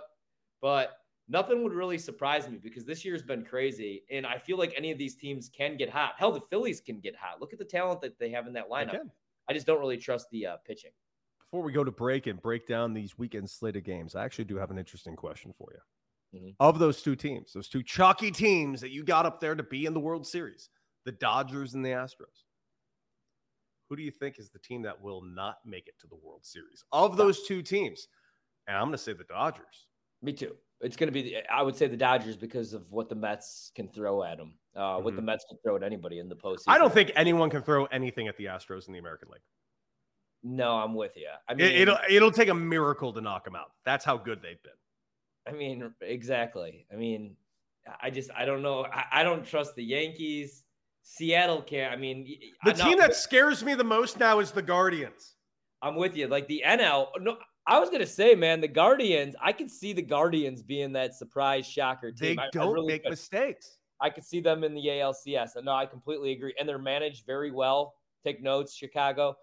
[0.61, 0.91] but
[1.27, 4.91] nothing would really surprise me because this year's been crazy, and I feel like any
[4.91, 6.13] of these teams can get hot.
[6.17, 7.41] Hell, the Phillies can get hot.
[7.41, 9.09] Look at the talent that they have in that lineup.
[9.49, 10.91] I just don't really trust the uh, pitching.
[11.39, 14.55] Before we go to break and break down these weekend slated games, I actually do
[14.55, 16.39] have an interesting question for you.
[16.39, 16.55] Mhm.
[16.59, 19.85] Of those two teams, those two chalky teams that you got up there to be
[19.85, 20.69] in the World Series,
[21.03, 22.45] the Dodgers and the Astros,
[23.89, 26.45] who do you think is the team that will not make it to the World
[26.45, 26.85] Series?
[26.93, 28.07] Of those two teams,
[28.67, 29.87] and I'm going to say the Dodgers.
[30.21, 30.55] Me too.
[30.81, 33.71] It's going to be, the, I would say, the Dodgers because of what the Mets
[33.75, 34.53] can throw at them.
[34.75, 36.63] Uh, What the Mets can throw at anybody in the postseason.
[36.69, 39.41] I don't think anyone can throw anything at the Astros in the American League.
[40.43, 41.27] No, I'm with you.
[41.47, 43.71] I mean, It, it'll it'll take a miracle to knock them out.
[43.85, 44.71] That's how good they've been.
[45.47, 46.87] I mean, exactly.
[46.91, 47.35] I mean,
[48.01, 48.85] I just, I don't know.
[48.85, 50.63] I, I don't trust the Yankees.
[51.03, 51.93] Seattle can't.
[51.93, 52.25] I mean,
[52.63, 55.35] The I- no, team that scares me the most now is the Guardians.
[55.83, 56.27] I'm with you.
[56.27, 57.07] Like the NL.
[57.19, 59.35] No, I was gonna say, man, the Guardians.
[59.41, 62.39] I could see the Guardians being that surprise shocker They team.
[62.39, 63.11] I- I don't really make could.
[63.11, 63.77] mistakes.
[63.99, 65.61] I could see them in the ALCS.
[65.63, 66.55] No, I completely agree.
[66.59, 67.93] And they're managed very well.
[68.23, 69.35] Take notes, Chicago.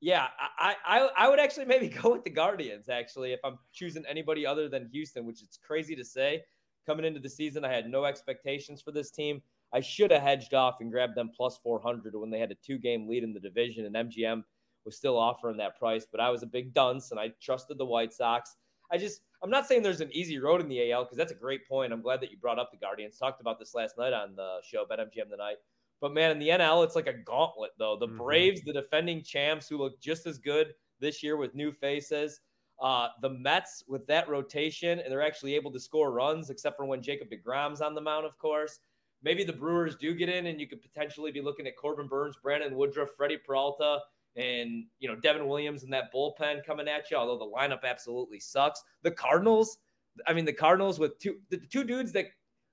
[0.00, 0.26] Yeah,
[0.58, 4.44] I, I, I would actually maybe go with the Guardians, actually, if I'm choosing anybody
[4.44, 6.42] other than Houston, which is crazy to say.
[6.84, 9.40] Coming into the season, I had no expectations for this team.
[9.72, 12.76] I should have hedged off and grabbed them plus 400 when they had a two
[12.78, 14.42] game lead in the division, and MGM
[14.84, 16.06] was still offering that price.
[16.10, 18.56] But I was a big dunce and I trusted the White Sox.
[18.90, 21.36] I just, I'm not saying there's an easy road in the AL because that's a
[21.36, 21.92] great point.
[21.92, 23.16] I'm glad that you brought up the Guardians.
[23.16, 25.56] Talked about this last night on the show, Bet MGM tonight.
[26.00, 27.96] But man, in the NL, it's like a gauntlet, though.
[27.96, 28.18] The Mhm.
[28.18, 32.40] Braves, the defending champs, who look just as good this year with new faces.
[32.80, 36.84] Uh, the Mets with that rotation, and they're actually able to score runs, except for
[36.84, 38.80] when Jacob DeGrom's on the mound, of course.
[39.22, 42.36] Maybe the Brewers do get in, and you could potentially be looking at Corbin Burnes,
[42.42, 44.00] Brandon Woodruff, Freddie Peralta,
[44.36, 47.16] and you know Devin Williams and that bullpen coming at you.
[47.16, 48.82] Although the lineup absolutely sucks.
[49.02, 49.78] The Cardinals,
[50.26, 52.26] I mean, the Cardinals with two the two dudes that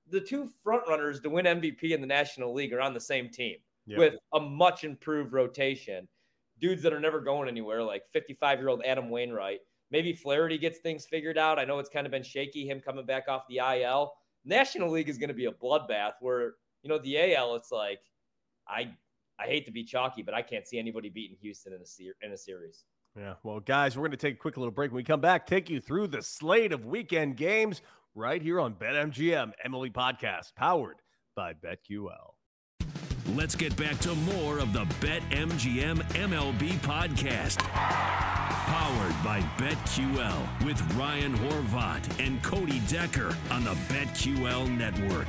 [0.09, 3.29] the two front runners to win MVP in the National League are on the same
[3.29, 3.97] team Yeah.
[3.99, 6.07] with a much improved rotation.
[6.59, 9.59] Dudes that are never going anywhere, like 55 year old Adam Wainwright.
[9.91, 11.57] Maybe Flaherty gets things figured out.
[11.57, 14.13] I know it's kind of been shaky, him coming back off the IL.
[14.45, 17.99] National League is going to be a bloodbath where, you know, the AL, it's like,
[18.67, 18.91] I
[19.39, 22.15] I hate to be chalky, but I can't see anybody beating Houston in a, ser-
[22.21, 22.83] in a series.
[23.17, 23.35] Yeah.
[23.43, 24.91] Well, guys, we're going to take a quick little break.
[24.91, 27.81] When we come back, take you through the slate of weekend games
[28.15, 30.97] right here on BetMGM MLB Podcast, powered
[31.35, 32.33] by BetQL.
[33.35, 37.59] Let's get back to more of the Bet MGM MLB podcast.
[37.59, 45.27] Powered by BetQL with Ryan Horvat and Cody Decker on the BetQL network.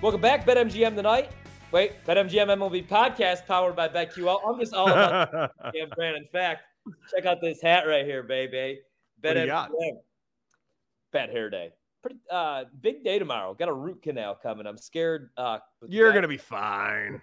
[0.00, 1.30] Welcome back, BetMGM tonight.
[1.74, 4.38] Wait, BetMGM MLB podcast powered by BetQL.
[4.46, 6.16] I'm just all about damn brand.
[6.16, 6.62] In fact,
[7.12, 8.78] Check out this hat right here, baby.
[9.20, 9.72] What do you got?
[9.72, 9.96] MGM.
[11.12, 11.70] Bad hair day.
[12.00, 13.54] Pretty uh big day tomorrow.
[13.54, 14.68] Got a root canal coming.
[14.68, 15.30] I'm scared.
[15.36, 15.58] Uh
[15.88, 16.14] You're that.
[16.14, 17.20] gonna be fine.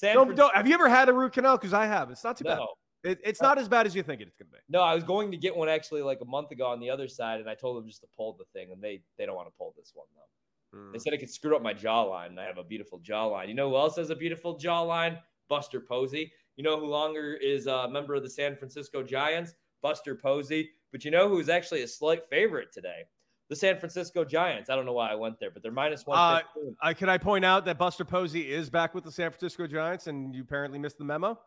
[0.00, 1.56] Don't, don't, have you ever had a root canal?
[1.56, 2.08] Because I have.
[2.12, 2.58] It's not too bad.
[2.58, 2.68] no.
[3.02, 4.58] It, it's not as bad as you think it's gonna be.
[4.68, 7.08] No, I was going to get one actually like a month ago on the other
[7.08, 9.48] side, and I told them just to pull the thing, and they they don't want
[9.48, 10.37] to pull this one though.
[10.74, 10.92] Mm.
[10.92, 12.26] They said it could screw up my jawline.
[12.26, 13.48] and I have a beautiful jawline.
[13.48, 15.18] You know who else has a beautiful jawline?
[15.48, 16.32] Buster Posey.
[16.56, 19.54] You know who longer is a member of the San Francisco Giants?
[19.80, 20.70] Buster Posey.
[20.92, 23.02] But you know who's actually a slight favorite today?
[23.48, 24.68] The San Francisco Giants.
[24.68, 26.18] I don't know why I went there, but they're minus one.
[26.18, 26.40] Uh,
[26.82, 30.06] I, can I point out that Buster Posey is back with the San Francisco Giants,
[30.06, 31.38] and you apparently missed the memo.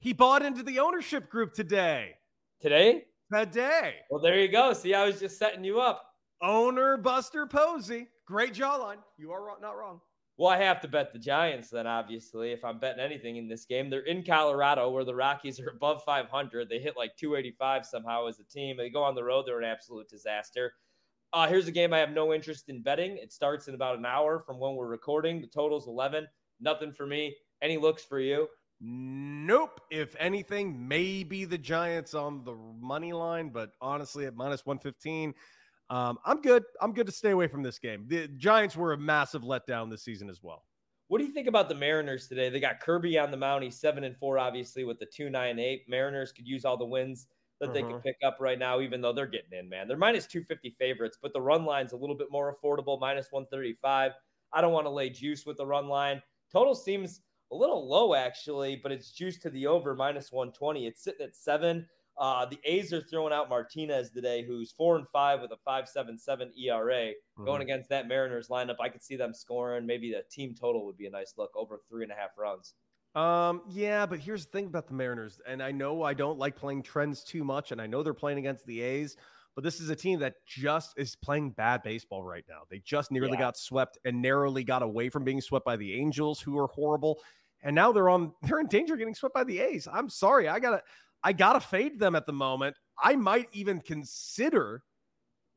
[0.00, 2.14] He bought into the ownership group today.
[2.60, 3.04] today.
[3.32, 4.72] Today, Well, there you go.
[4.74, 6.04] See, I was just setting you up.
[6.40, 8.98] owner Buster Posey, great jawline.
[9.16, 10.00] You are not wrong.
[10.36, 13.66] Well, I have to bet the Giants then, obviously, if I'm betting anything in this
[13.66, 13.88] game.
[13.88, 16.68] They're in Colorado where the Rockies are above 500.
[16.68, 18.76] They hit like 285 somehow as a team.
[18.76, 20.72] They go on the road, they're an absolute disaster.
[21.32, 23.16] Uh, here's a game I have no interest in betting.
[23.16, 25.40] It starts in about an hour from when we're recording.
[25.40, 26.26] The total's 11.
[26.60, 27.36] Nothing for me.
[27.60, 28.48] Any looks for you?
[28.80, 29.80] Nope.
[29.90, 35.34] If anything, maybe the Giants on the money line, but honestly, at minus 115,
[35.90, 36.64] um, I'm good.
[36.80, 38.04] I'm good to stay away from this game.
[38.08, 40.64] The Giants were a massive letdown this season as well.
[41.08, 42.48] What do you think about the Mariners today?
[42.48, 43.62] They got Kirby on the mound.
[43.62, 45.84] He's seven and four, obviously, with the two nine eight.
[45.88, 47.26] Mariners could use all the wins
[47.60, 47.92] that they Uh-huh.
[47.92, 49.86] could pick up right now, even though they're getting in, man.
[49.86, 54.12] They're minus 250 favorites, but the run line's a little bit more affordable, minus 135.
[54.52, 56.20] I don't want to lay juice with the run line.
[56.50, 57.20] Total seems
[57.52, 60.86] a little low, actually, but it's juiced to the over, minus 120.
[60.86, 61.86] It's sitting at seven.
[62.16, 66.52] Uh, the A's are throwing out Martinez today, who's four and five with a 5.77
[66.56, 67.14] ERA.
[67.44, 67.62] Going Mhm.
[67.62, 69.84] against that Mariners lineup, I could see them scoring.
[69.86, 72.74] Maybe the team total would be a nice look over three and a half runs.
[73.14, 76.56] Um, yeah, but here's the thing about the Mariners, and I know I don't like
[76.56, 79.16] playing trends too much, and I know they're playing against the A's,
[79.54, 82.62] but this is a team that just is playing bad baseball right now.
[82.68, 83.36] They just nearly Yeah.
[83.36, 87.20] got swept and narrowly got away from being swept by the Angels, who are horrible,
[87.62, 89.86] and now they're on they're in danger of getting swept by the A's.
[89.86, 90.82] I'm sorry, I gotta
[91.24, 92.76] I gotta fade them at the moment.
[93.02, 94.82] I might even consider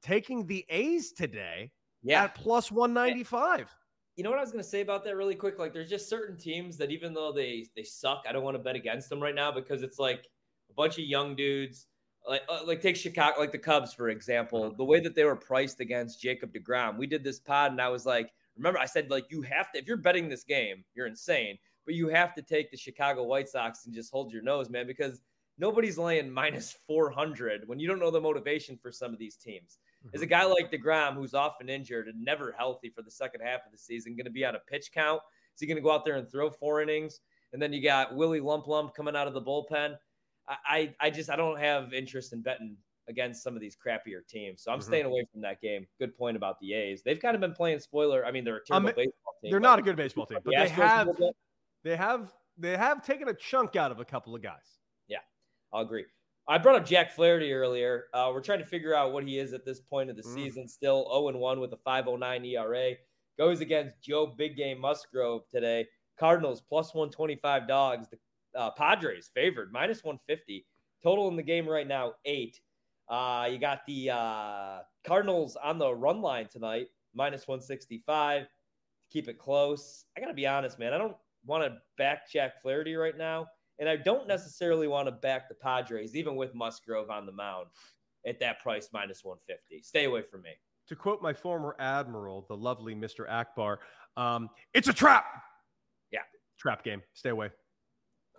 [0.01, 1.71] taking the A's today
[2.09, 3.69] at plus 195.
[4.15, 5.59] you know what I was going to say about that really quick?
[5.59, 8.63] Like, there's just certain teams that even though they they suck, I don't want to
[8.63, 10.27] bet against them right now because it's like
[10.69, 11.87] a bunch of young dudes.
[12.27, 14.73] Like, uh, like take Chicago, like the Cubs for example.
[14.75, 17.89] The way that they were priced against Jacob Degrom, we did this pod, and I
[17.89, 21.07] was like, remember, I said like you have to if you're betting this game, you're
[21.07, 24.69] insane, but you have to take the Chicago White Sox and just hold your nose,
[24.69, 25.21] man, because
[25.57, 29.79] nobody's laying minus 400 when you don't know the motivation for some of these teams.
[30.13, 33.65] Is a guy like DeGrom, who's often injured and never healthy for the second half
[33.65, 35.21] of the season, going to be on a pitch count?
[35.53, 37.19] Is he going to go out there and throw four innings?
[37.51, 39.97] And then you got Willie Lump Lump coming out of the bullpen.
[40.47, 42.77] I, I, I just I don't have interest in betting
[43.09, 44.83] against some of these crappier teams, so I'm Mhm.
[44.83, 45.87] staying away from that game.
[45.99, 47.01] Good point about the A's.
[47.03, 48.25] They've kind of been playing spoiler.
[48.25, 49.51] I mean, they're a terrible Um, baseball team.
[49.51, 51.35] They're not a good baseball team, but the they Astros have a little bit.
[51.83, 54.76] they have they have taken a chunk out of a couple of guys.
[55.73, 56.05] I'll agree.
[56.47, 58.05] I brought up Jack Flaherty earlier.
[58.13, 60.33] Uh, we're trying to figure out what he is at this point of the Mm.
[60.33, 60.67] season.
[60.67, 62.95] Still 0 1 with a 509 ERA.
[63.37, 65.87] Goes against Joe Big Game Musgrove today.
[66.17, 68.07] Cardinals plus 125 dogs.
[68.09, 68.17] The
[68.59, 70.65] uh, Padres favored minus 150.
[71.03, 72.59] Total in the game right now, eight.
[73.09, 78.47] Uh, you got the uh, Cardinals on the run line tonight, minus 165.
[79.11, 80.05] Keep it close.
[80.15, 80.93] I got to be honest, man.
[80.93, 83.47] I don't want to back Jack Flaherty right now.
[83.79, 87.67] And I don't necessarily want to back the Padres, even with Musgrove on the mound
[88.25, 89.83] at that price, minus 150.
[89.83, 90.51] Stay away from me.
[90.87, 93.29] To quote my former admiral, the lovely Mr.
[93.29, 93.77] Ackbar,
[94.15, 95.25] um, it's a trap.
[96.11, 96.21] Yeah.
[96.57, 97.03] Trap game.
[97.13, 97.49] Stay away.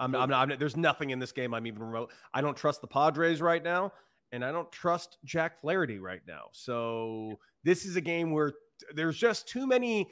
[0.00, 2.10] I'm, I'm, not, I'm not- there's nothing in this game I'm even remote.
[2.32, 3.92] I don't trust the Padres right now,
[4.32, 6.44] and I don't trust Jack Flaherty right now.
[6.52, 8.52] So this is a game where
[8.94, 10.08] there's just too many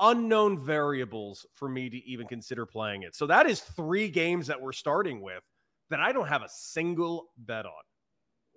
[0.00, 3.14] unknown variables for me to even consider playing it.
[3.14, 5.42] So that is three games that we're starting with
[5.90, 7.72] that I don't have a single bet on.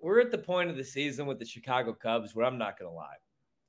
[0.00, 2.90] We're at the point of the season with the Chicago Cubs where I'm not going
[2.90, 3.16] to lie.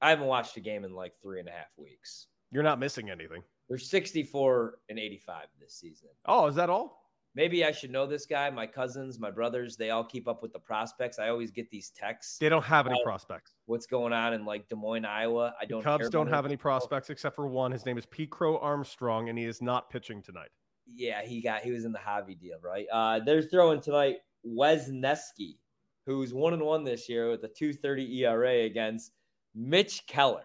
[0.02, 2.28] I haven't watched a game in like three and a half weeks.
[2.52, 3.44] You're not missing anything.
[3.70, 6.10] They're 64 and 85 this season.
[6.26, 7.03] Oh, is that all?
[7.36, 8.50] Maybe I should know this guy.
[8.52, 11.18] My cousins, my brothers, they all keep up with the prospects.
[11.18, 12.38] I always get these texts.
[12.38, 13.54] They don't have any prospects.
[13.66, 15.56] What's going on in like Des Moines, Iowa?
[15.60, 15.82] I don't.
[15.84, 17.72] Cubs care don't have any prospects except for one.
[17.72, 18.28] His name is P.
[18.28, 20.50] Crow Armstrong, and he is not pitching tonight.
[20.86, 22.86] Yeah, he got he was in the Javi deal, right?
[22.92, 25.58] Uh, they're throwing tonight Wes Wesneski,
[26.06, 29.12] who's one and one this year with a 230 ERA against
[29.56, 30.44] Mitch Keller.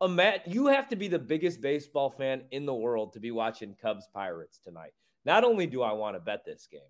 [0.00, 3.30] A Matt, you have to be the biggest baseball fan in the world to be
[3.30, 4.92] watching Cubs Pirates tonight.
[5.24, 6.80] Not only do I want to bet this game,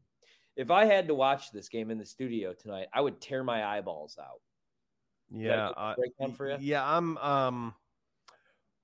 [0.56, 3.64] If I had to watch this game in the studio tonight, I would tear my
[3.64, 4.40] eyeballs out.
[5.30, 5.94] Yeah, uh,
[6.36, 6.56] for you?
[6.60, 6.84] yeah.
[6.84, 7.16] I'm.
[7.18, 7.74] Um,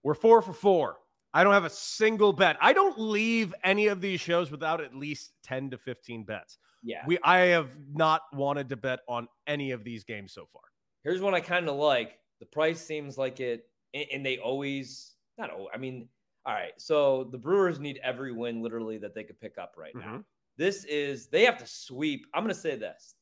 [0.03, 0.97] we're four for four.
[1.33, 2.57] I don't have a single bet.
[2.61, 6.59] I don't leave any of these shows without at least ten to fifteen bets.
[6.83, 7.03] Yeah.
[7.07, 10.63] We, I have not wanted to bet on any of these games so far.
[11.05, 12.19] Here's one I kind of like.
[12.41, 15.51] The price seems like it, and and they always not.
[15.73, 16.09] I mean,
[16.47, 16.73] all right.
[16.79, 20.19] So the Brewers need every win literally that they could pick up right now.
[20.19, 20.25] Mhm.
[20.57, 22.27] This is they have to sweep.
[22.35, 23.15] I'm going to say this.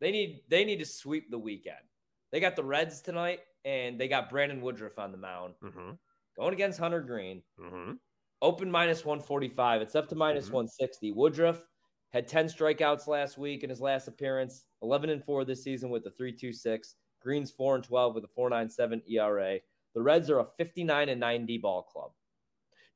[0.00, 1.84] They need they need to sweep the weekend.
[2.30, 5.92] They got the Reds tonight, and they got Brandon Woodruff on the mound Mm-hmm.
[6.36, 7.42] going against Hunter Greene.
[7.58, 7.94] Mm-hmm.
[8.42, 9.82] Open minus 145.
[9.82, 10.52] It's up to minus Mhm.
[10.52, 11.10] 160.
[11.12, 11.62] Woodruff
[12.10, 16.06] had 10 strikeouts last week in his last appearance, 11 and 4 this season with
[16.06, 16.94] a 3.26.
[17.20, 19.60] Greene's 4 and 12 with a 4.97 ERA.
[19.94, 22.12] The Reds are a 59 and 90 ball club.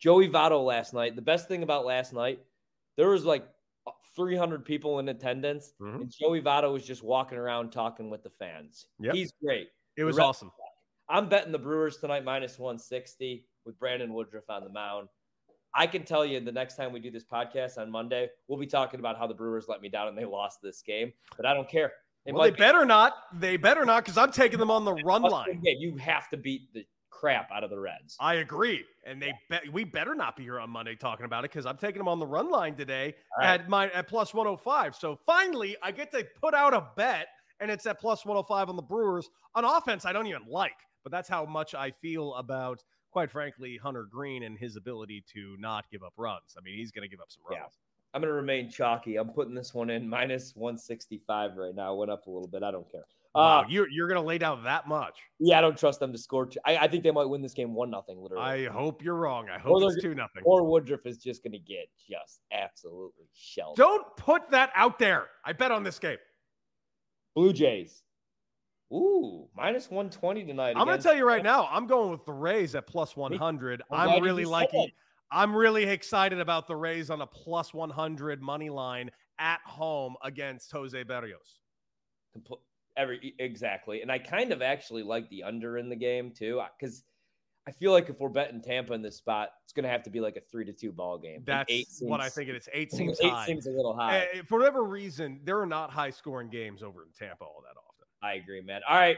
[0.03, 1.15] Joey Votto last night.
[1.15, 2.41] The best thing about last night,
[2.97, 3.47] there was like
[4.17, 5.95] 300 people in attendance, Mhm.
[6.03, 8.89] and Joey Votto was just walking around talking with the fans.
[8.99, 9.15] Yep.
[9.15, 9.71] He's great.
[9.97, 10.51] It was awesome.
[11.09, 15.09] I'm betting the Brewers tonight minus 160 with Brandon Woodruff on the mound.
[15.75, 18.67] I can tell you the next time we do this podcast on Monday, we'll be
[18.67, 21.55] talking about how the Brewers let me down and they lost this game, but I
[21.55, 21.93] don't care.
[22.27, 23.15] They well, they be better not.
[23.41, 25.61] They better not, because I'm taking them on the run line.
[25.61, 25.79] game.
[25.79, 26.87] You have to beat the
[27.23, 28.17] crap out of the Reds.
[28.19, 31.53] I agree, and they bet we better not be here on Monday talking about it
[31.53, 33.61] because I'm taking them on the run line today right.
[33.61, 34.97] at my at plus 105.
[34.97, 37.29] So finally, I get to put out a bet,
[37.61, 40.05] and it's at plus 105 on the Brewers on offense.
[40.05, 40.73] I don't even like,
[41.05, 42.83] but that's how much I feel about,
[43.13, 46.57] quite frankly, Hunter Greene and his ability to not give up runs.
[46.59, 47.61] I mean, he's going to give up some runs.
[47.63, 48.15] Yeah.
[48.15, 49.17] I'm going to remain chalky.
[49.17, 51.95] I'm putting this one in minus 165 right now.
[51.95, 52.65] Went up a little bit.
[52.65, 53.05] I don't care.
[53.35, 55.19] Wow, Uh, you're you're going to lay down that much.
[55.39, 56.47] yeah, I don't trust them to score.
[56.47, 56.59] Two.
[56.67, 58.21] I, I think they might win this game one nothing.
[58.21, 58.45] Literally.
[58.45, 59.49] I hope you're wrong.
[59.49, 60.43] I hope it's two nothing.
[60.45, 63.77] or Woodruff is just going to get just absolutely shelled.
[63.77, 65.29] Don't put that out there.
[65.45, 66.19] I bet on this game.
[67.35, 68.03] Blue Jays.
[68.93, 70.77] Ooh, minus 120 tonight.
[70.77, 73.83] I'm going to tell you right now, I'm going with the Rays at plus 100.
[73.91, 74.89] I'm I'm really liking.
[75.31, 80.71] I'm really excited about the Rays on a plus 100 money line at home against
[80.73, 81.61] Jose Berrios.
[82.97, 87.05] Every exactly, and I kind of actually like the under in the game too, because
[87.67, 90.11] I feel like if we're betting Tampa in this spot, it's going to have to
[90.11, 91.43] be like a three to two ball game.
[91.47, 92.69] That's eight what I think it is.
[92.73, 93.47] Eight seems eight high.
[93.47, 94.27] seems a little high.
[94.35, 97.79] Eh, for whatever reason, there are not high scoring games over in Tampa all that
[97.79, 98.07] often.
[98.23, 98.83] I agree, man.
[98.89, 99.17] All right,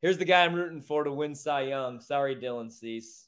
[0.00, 2.00] here's the guy I'm rooting for to win Cy Young.
[2.00, 3.26] Sorry, Dylan Cease,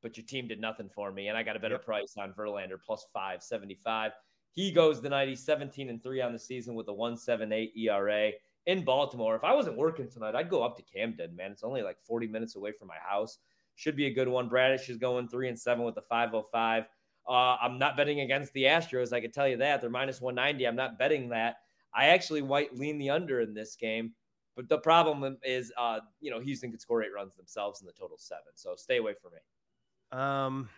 [0.00, 1.84] but your team did nothing for me, and I got a better Yep.
[1.84, 4.12] price on Verlander plus five seventy five.
[4.52, 5.28] He goes tonight.
[5.28, 8.32] He's 17 and three on the season with a one seven eight ERA
[8.66, 9.34] in Baltimore.
[9.36, 11.52] If I wasn't working tonight, I'd go up to Camden, man.
[11.52, 13.38] It's only like 40 minutes away from my house.
[13.74, 14.48] Should be a good one.
[14.48, 16.84] Bradish is going three and seven with a 505.
[17.28, 19.12] Uh, I'm not betting against the Astros.
[19.12, 20.66] I can tell you that they're minus 190.
[20.66, 21.56] I'm not betting that.
[21.94, 24.12] I actually might lean the under in this game.
[24.54, 27.92] But the problem is, uh, you know, Houston could score eight runs themselves in the
[27.92, 28.52] total seven.
[28.54, 30.18] So stay away from me.
[30.18, 30.68] Um,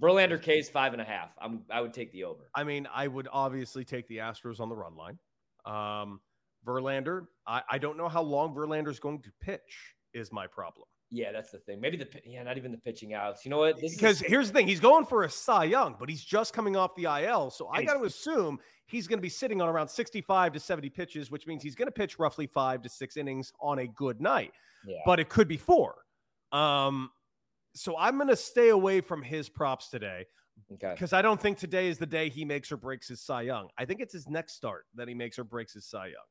[0.00, 1.30] Verlander K's five and a half.
[1.40, 2.50] I'm I would take the over.
[2.54, 5.18] I mean, I would obviously take the Astros on the run line.
[5.64, 6.20] Um,
[6.66, 10.86] Verlander, I, I don't know how long Verlander's going to pitch, is my problem.
[11.14, 11.78] Yeah, that's the thing.
[11.78, 13.44] Maybe the yeah, not even the pitching outs.
[13.44, 13.78] You know what?
[13.78, 16.54] This Because is, here's the thing, he's going for a Cy Young, but he's just
[16.54, 17.50] coming off the IL.
[17.50, 20.88] So I got to assume he's going to be sitting on around 65 to 70
[20.88, 24.22] pitches, which means he's going to pitch roughly five to six innings on a good
[24.22, 24.52] night.
[24.86, 25.00] yeah.
[25.04, 25.96] But it could be four.
[26.50, 27.10] Um,
[27.74, 30.24] so I'm going to stay away from his props today
[30.72, 30.92] okay.
[30.94, 33.68] because I don't think today is the day he makes or breaks his Cy Young.
[33.78, 36.24] I think it's his next start that he makes or breaks his Cy Young.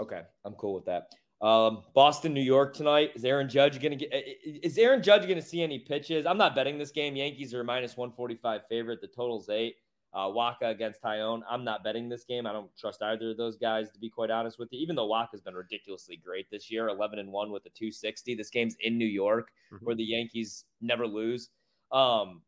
[0.00, 1.08] Okay, I'm cool with that.
[1.40, 3.12] Um, Boston, New York tonight.
[3.14, 4.12] Is Aaron Judge going to get?
[4.44, 6.26] Is Aaron Judge going to see any pitches?
[6.26, 7.16] I'm not betting this game.
[7.16, 9.00] Yankees are minus 145 favorite.
[9.00, 9.76] The total's eight.
[10.14, 11.42] Uh, Wacha against Taillon.
[11.50, 12.46] I'm not betting this game.
[12.46, 14.78] I don't trust either of those guys to be quite honest with you.
[14.80, 18.36] Even though Wacha's been ridiculously great this year, 11 and one with a 260.
[18.36, 19.82] This game's in New York, Mhm.
[19.82, 21.50] where the Yankees never lose.
[21.90, 22.42] Um,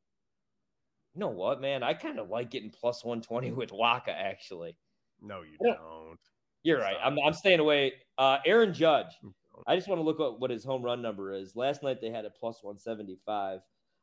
[1.14, 1.82] you know what, man?
[1.82, 4.76] I kind of like getting plus 120 with Wacha actually.
[5.20, 6.18] No, you don't.
[6.66, 6.96] You're right.
[7.02, 7.92] I'm, I'm staying away.
[8.18, 9.06] Uh, Aaron Judge.
[9.68, 11.54] I just want to look at what his home run number is.
[11.54, 13.60] Last night they had a plus 175.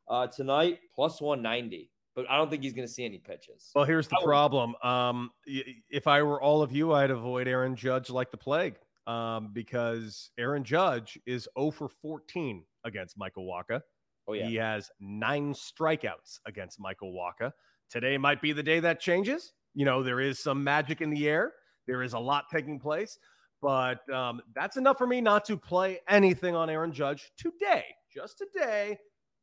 [0.08, 1.90] Uh, tonight, plus 190.
[2.16, 3.70] But I don't think he's going to see any pitches.
[3.74, 4.74] Well, here's the problem.
[4.82, 9.50] Um, if I were all of you, I'd avoid Aaron Judge like the plague um,
[9.52, 13.80] because Aaron Judge is 0 for 14 against Michael Wacha.
[14.28, 14.46] oh, yeah.
[14.46, 17.50] He has nine strikeouts against Michael Wacha.
[17.90, 19.52] Today might be the day that changes.
[19.74, 21.52] You know, there is some magic in the air.
[21.86, 23.18] There is a lot taking place,
[23.60, 27.84] but um, that's enough for me not to play anything on Aaron Judge today.
[28.12, 28.98] Just today,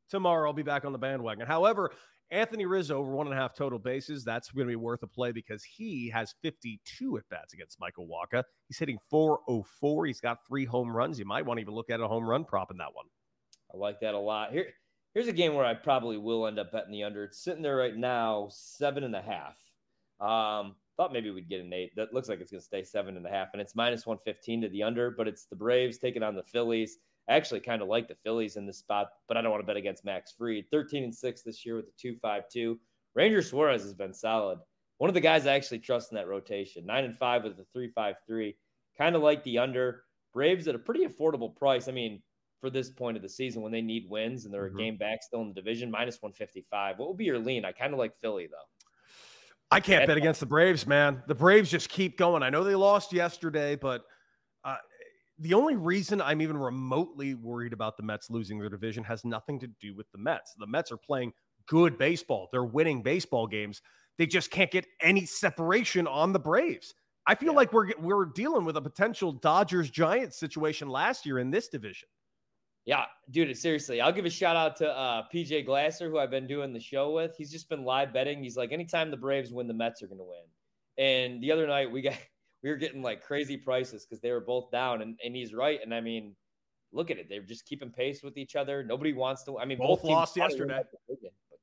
[0.10, 1.46] tomorrow I'll be back on the bandwagon.
[1.46, 1.92] However,
[2.32, 4.24] Anthony Rizzo over one and a half total bases.
[4.24, 8.08] That's going to be worth a play because he has 52 at bats against Michael
[8.08, 8.44] Wacha.
[8.68, 10.06] He's hitting 404.
[10.06, 11.20] He's got three home runs.
[11.20, 13.06] You might want to even look at a home run prop in that one.
[13.74, 14.54] I like that a lot.
[14.54, 14.68] Here,
[15.14, 17.26] here's a game where I probably will end up betting the under.
[17.26, 19.58] It's sitting there right now, seven and a half.
[20.26, 21.96] Um, thought maybe we'd get an eight.
[21.96, 24.62] That looks like it's going to stay seven and a half, and it's minus 115
[24.62, 26.98] to the under, but it's the Braves taking on the Phillies.
[27.30, 29.68] I actually kind of like the Phillies in this spot, but I don't want to
[29.68, 30.66] bet against Max Fried.
[30.72, 32.78] 13 and 6 this year with a 2.52.
[33.16, 34.60] Ranger Suarez has been solid.
[34.98, 36.86] One of the guys I actually trust in that rotation.
[36.86, 38.56] 9 and 5 with a 3.53.
[38.98, 40.04] Kind of like the under.
[40.34, 41.88] Braves at a pretty affordable price.
[41.88, 42.22] I mean,
[42.62, 44.78] for this point of the season when they need wins and they're mm-hmm.
[44.78, 47.00] a game back still in the division, minus 155.
[47.00, 47.66] What would be your lean?
[47.66, 48.81] I kind of like Philly, though.
[49.72, 51.24] I can't bet against the Braves, man.
[51.28, 52.44] The Braves just keep going.
[52.44, 54.04] I know they lost yesterday, but
[54.66, 54.76] uh,
[55.40, 59.60] the only reason I'm even remotely worried about the Mets losing their division has nothing
[59.62, 60.54] to do with the Mets.
[60.60, 61.32] The Mets are playing
[61.68, 62.50] good baseball.
[62.52, 63.82] They're winning baseball games.
[64.18, 66.94] They just can't get any separation on the Braves.
[67.26, 67.58] I feel yeah.
[67.58, 72.10] like we're we're dealing with a potential Dodgers Giants situation last year in this division.
[72.86, 74.02] Yeah, dude, seriously.
[74.02, 77.12] I'll give a shout out to uh, PJ Glasser, who I've been doing the show
[77.12, 77.36] with.
[77.38, 78.42] He's just been live betting.
[78.42, 80.44] He's like, anytime the Braves win, the Mets are going to win.
[80.98, 82.16] And the other night, we got
[82.64, 85.80] we were getting like crazy prices because they were both down, and, and he's right.
[85.84, 86.36] And I mean,
[86.92, 88.84] look at it; they're just keeping pace with each other.
[88.84, 89.60] Nobody wants to.
[89.60, 90.82] I mean, both, both lost yesterday.
[91.10, 91.16] oh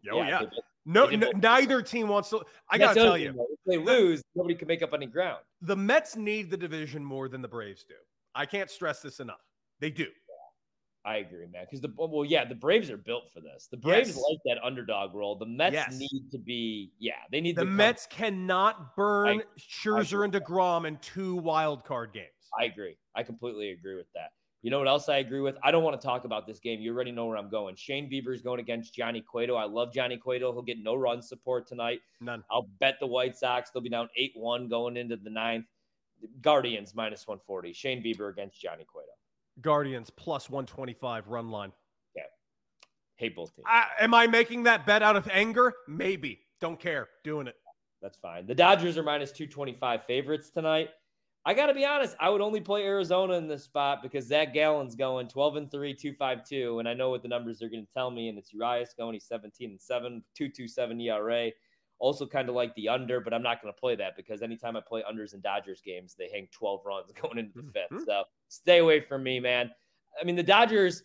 [0.03, 0.41] yeah, yeah.
[0.41, 0.47] They,
[0.87, 2.43] no, no neither team wants to.
[2.71, 5.41] I gotta tell you, if they lose, nobody can make up any ground.
[5.63, 7.97] The Mets need the division more than the Braves do.
[8.35, 9.41] I can't stress this enough.
[9.81, 10.07] They do.
[11.05, 11.65] I agree, man.
[11.65, 13.69] Because the well, yeah, the Braves are built for this.
[13.71, 14.17] The Braves yes.
[14.17, 15.37] like that underdog role.
[15.37, 15.99] The Mets yes.
[15.99, 20.87] need to be, yeah, they need the Mets cannot burn I, Scherzer I and Degrom
[20.87, 22.27] in two wild card games.
[22.59, 22.97] I agree.
[23.15, 24.31] I completely agree with that.
[24.63, 25.57] You know what else I agree with?
[25.63, 26.81] I don't want to talk about this game.
[26.81, 27.77] You already know where I'm going.
[27.77, 29.55] Shane Bieber is going against Johnny Cueto.
[29.55, 30.53] I love Johnny Cueto.
[30.53, 32.01] He'll get no run support tonight.
[32.21, 32.43] None.
[32.51, 33.71] I'll bet the White Sox.
[33.71, 35.67] They'll be down 8 1 going into the ninth.
[36.41, 37.73] Guardians minus 140.
[37.73, 39.13] Shane Bieber against Johnny Cueto.
[39.61, 41.73] Guardians plus 125 run line.
[42.15, 42.23] Yeah.
[43.17, 43.67] Hate both teams.
[43.71, 45.75] Uh, am I making that bet out of anger?
[45.87, 46.41] Maybe.
[46.61, 47.09] Don't care.
[47.25, 47.57] Doing it.
[48.01, 48.47] That's fine.
[48.47, 50.91] The Dodgers are minus 225 favorites tonight.
[51.45, 54.53] I got to be honest, I would only play Arizona in this spot because Zach
[54.53, 56.79] Gallen's going 12 and 3, 252.
[56.79, 58.29] And I know what the numbers are going to tell me.
[58.29, 61.51] And it's Urias going, he's 17 and 7, 227 ERA.
[62.01, 64.77] Also, kind of like the under, but I'm not going to play that because anytime
[64.77, 68.05] I play unders in Dodgers games, they hang 12 runs going into the 5th mm-hmm.
[68.07, 69.71] So stay away from me, man.
[70.21, 71.03] I mean, the Dodgers,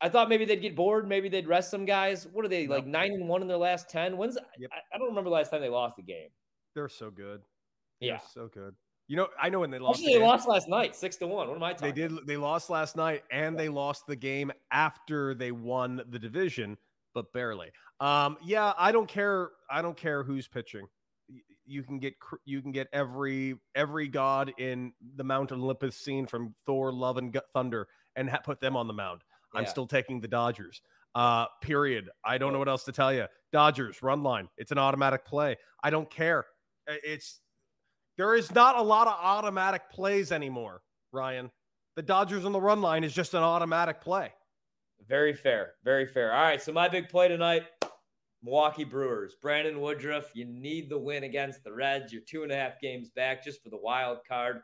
[0.00, 1.06] I thought maybe they'd get bored.
[1.06, 2.26] Maybe they'd rest some guys.
[2.32, 4.16] What are they, like nine and one in their last 10?
[4.16, 4.70] When's, yep.
[4.72, 6.28] I, I, don't remember the last time they lost a game.
[6.74, 7.42] They're so good.
[8.00, 8.20] They're yeah.
[8.32, 8.74] So good.
[9.10, 9.98] You know, I know when they lost.
[9.98, 11.48] Actually, the they lost last night, six to one.
[11.48, 11.92] What am I talking?
[11.92, 12.26] They did.
[12.28, 16.78] They lost last night, and they lost the game after they won the division,
[17.14, 17.70] but barely.
[18.00, 19.50] Um, yeah, I don't care.
[19.70, 20.86] I don't care who's pitching.
[21.66, 26.54] You can get you can get every every god in the Mount Olympus scene from
[26.66, 29.22] Thor, Love, and Thunder, and ha- put them on the mound.
[29.54, 29.60] Yeah.
[29.60, 30.80] I'm still taking the Dodgers.
[31.14, 32.08] Uh, period.
[32.24, 33.26] I don't know what else to tell you.
[33.52, 34.48] Dodgers run line.
[34.56, 35.56] It's an automatic play.
[35.82, 36.44] I don't care.
[36.86, 37.40] It's
[38.16, 40.82] there is not a lot of automatic plays anymore,
[41.12, 41.50] Ryan.
[41.96, 44.32] The Dodgers on the run line is just an automatic play.
[45.08, 45.74] Very fair.
[45.84, 46.32] Very fair.
[46.32, 46.62] All right.
[46.62, 47.64] So my big play tonight
[48.42, 50.30] Milwaukee Brewers, Brandon Woodruff.
[50.34, 52.12] You need the win against the Reds.
[52.12, 54.60] You're two and a half games back just for the wild card.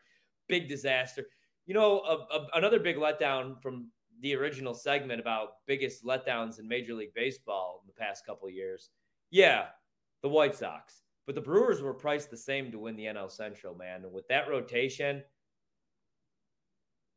[0.49, 1.25] Big disaster.
[1.67, 3.91] You know, a, a, another big letdown from
[4.23, 8.91] the original segment about biggest letdowns in Major League Baseball in the past couple years.
[9.31, 9.67] Yeah,
[10.23, 11.03] the White Sox.
[11.27, 14.05] But the Brewers were priced the same to win the NL Central, man.
[14.05, 15.23] And with that rotation,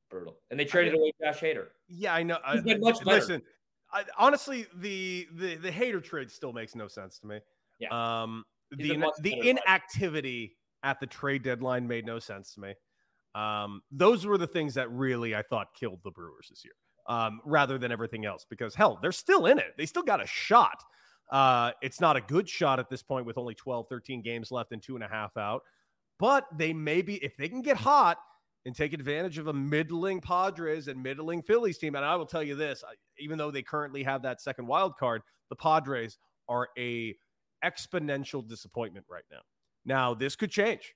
[0.09, 0.37] brutal.
[0.51, 1.67] And they traded I mean, away Josh Hader.
[1.87, 2.37] Yeah, I know.
[2.45, 3.41] I, I, listen,
[3.91, 7.39] I, honestly, the the the Hader trade still makes no sense to me.
[7.79, 8.21] Yeah.
[8.23, 12.73] Um, the the inactivity at the trade deadline made no sense to me.
[13.35, 16.73] Um, those were the things that really I thought killed the Brewers this year,
[17.07, 18.45] um, rather than everything else.
[18.49, 19.75] Because hell, they're still in it.
[19.77, 20.83] They still got a shot.
[21.31, 24.71] Uh, it's not a good shot at this point with only 12, 13 games left
[24.71, 25.61] and two and a half out.
[26.17, 28.17] But they may be, if they can get hot,
[28.65, 31.95] and take advantage of a middling Padres and middling Phillies team.
[31.95, 32.83] And I will tell you this,
[33.17, 37.15] even though they currently have that second wild card, the Padres are a
[37.63, 39.41] exponential disappointment right now.
[39.85, 40.93] Now, this could change.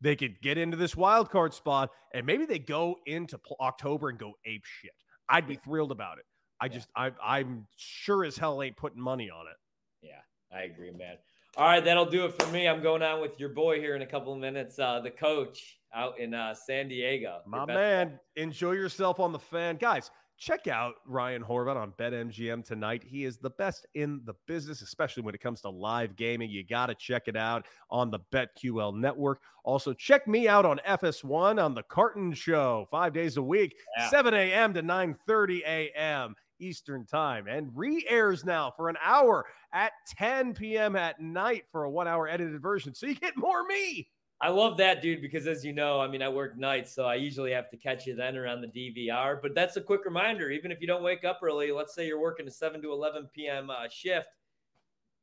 [0.00, 4.18] They could get into this wild card spot and maybe they go into October and
[4.18, 4.92] go ape shit.
[5.28, 6.24] I'd be thrilled about it.
[6.60, 9.56] I just I I'm sure as hell ain't putting money on it.
[10.02, 11.16] Yeah, I agree, man.
[11.56, 12.66] All right, that'll do it for me.
[12.66, 14.78] I'm going on with your boy here in a couple of minutes.
[14.78, 17.40] Uh, the coach out in uh, San Diego.
[17.46, 19.76] My man, enjoy yourself on the fan.
[19.76, 23.02] Guys, check out Ryan Horvat on BetMGM tonight.
[23.04, 26.50] He is the best in the business, especially when it comes to live gaming.
[26.50, 29.40] You got to check it out on the BetQL network.
[29.64, 34.10] Also, check me out on FS1 on the Carton Show, five days a week, yeah.
[34.10, 34.74] 7 a.m.
[34.74, 36.34] to 9 30 a.m.
[36.60, 40.96] Eastern Time, and re airs now for an hour at 10 p.m.
[40.96, 42.94] at night for a one hour edited version.
[42.94, 44.08] So you get more me.
[44.44, 47.14] I love that, dude, because as you know, I mean, I work nights, so I
[47.14, 49.40] usually have to catch you then around the DVR.
[49.40, 50.50] But that's a quick reminder.
[50.50, 53.30] Even if you don't wake up early, let's say you're working a 7 to 11
[53.32, 53.70] p.m.
[53.70, 54.28] Uh, shift,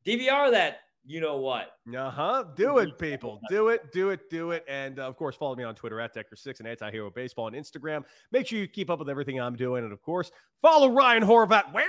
[0.07, 1.73] DVR that, you know what.
[1.95, 2.45] Uh huh.
[2.55, 3.39] Do it, people.
[3.47, 4.65] Do it, do it, do it.
[4.67, 7.53] And uh, of course, follow me on Twitter at Decker6 and Anti Hero Baseball on
[7.53, 8.03] Instagram.
[8.31, 9.83] Make sure you keep up with everything I'm doing.
[9.83, 10.31] And of course,
[10.63, 11.85] follow Ryan Horvat where?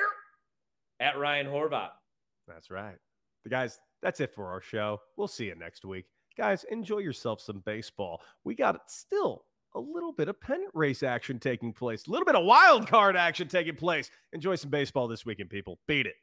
[1.01, 1.93] At Ryan Horvat.
[2.47, 2.97] That's right.
[3.45, 5.01] The guys, that's it for our show.
[5.17, 6.05] We'll see you next week
[6.37, 8.21] guys, enjoy yourself some baseball.
[8.45, 12.35] We got still a little bit of pennant race action taking place, a little bit
[12.35, 14.11] of wild card action taking place.
[14.33, 15.79] Enjoy some baseball this weekend, people.
[15.87, 16.15] Beat it.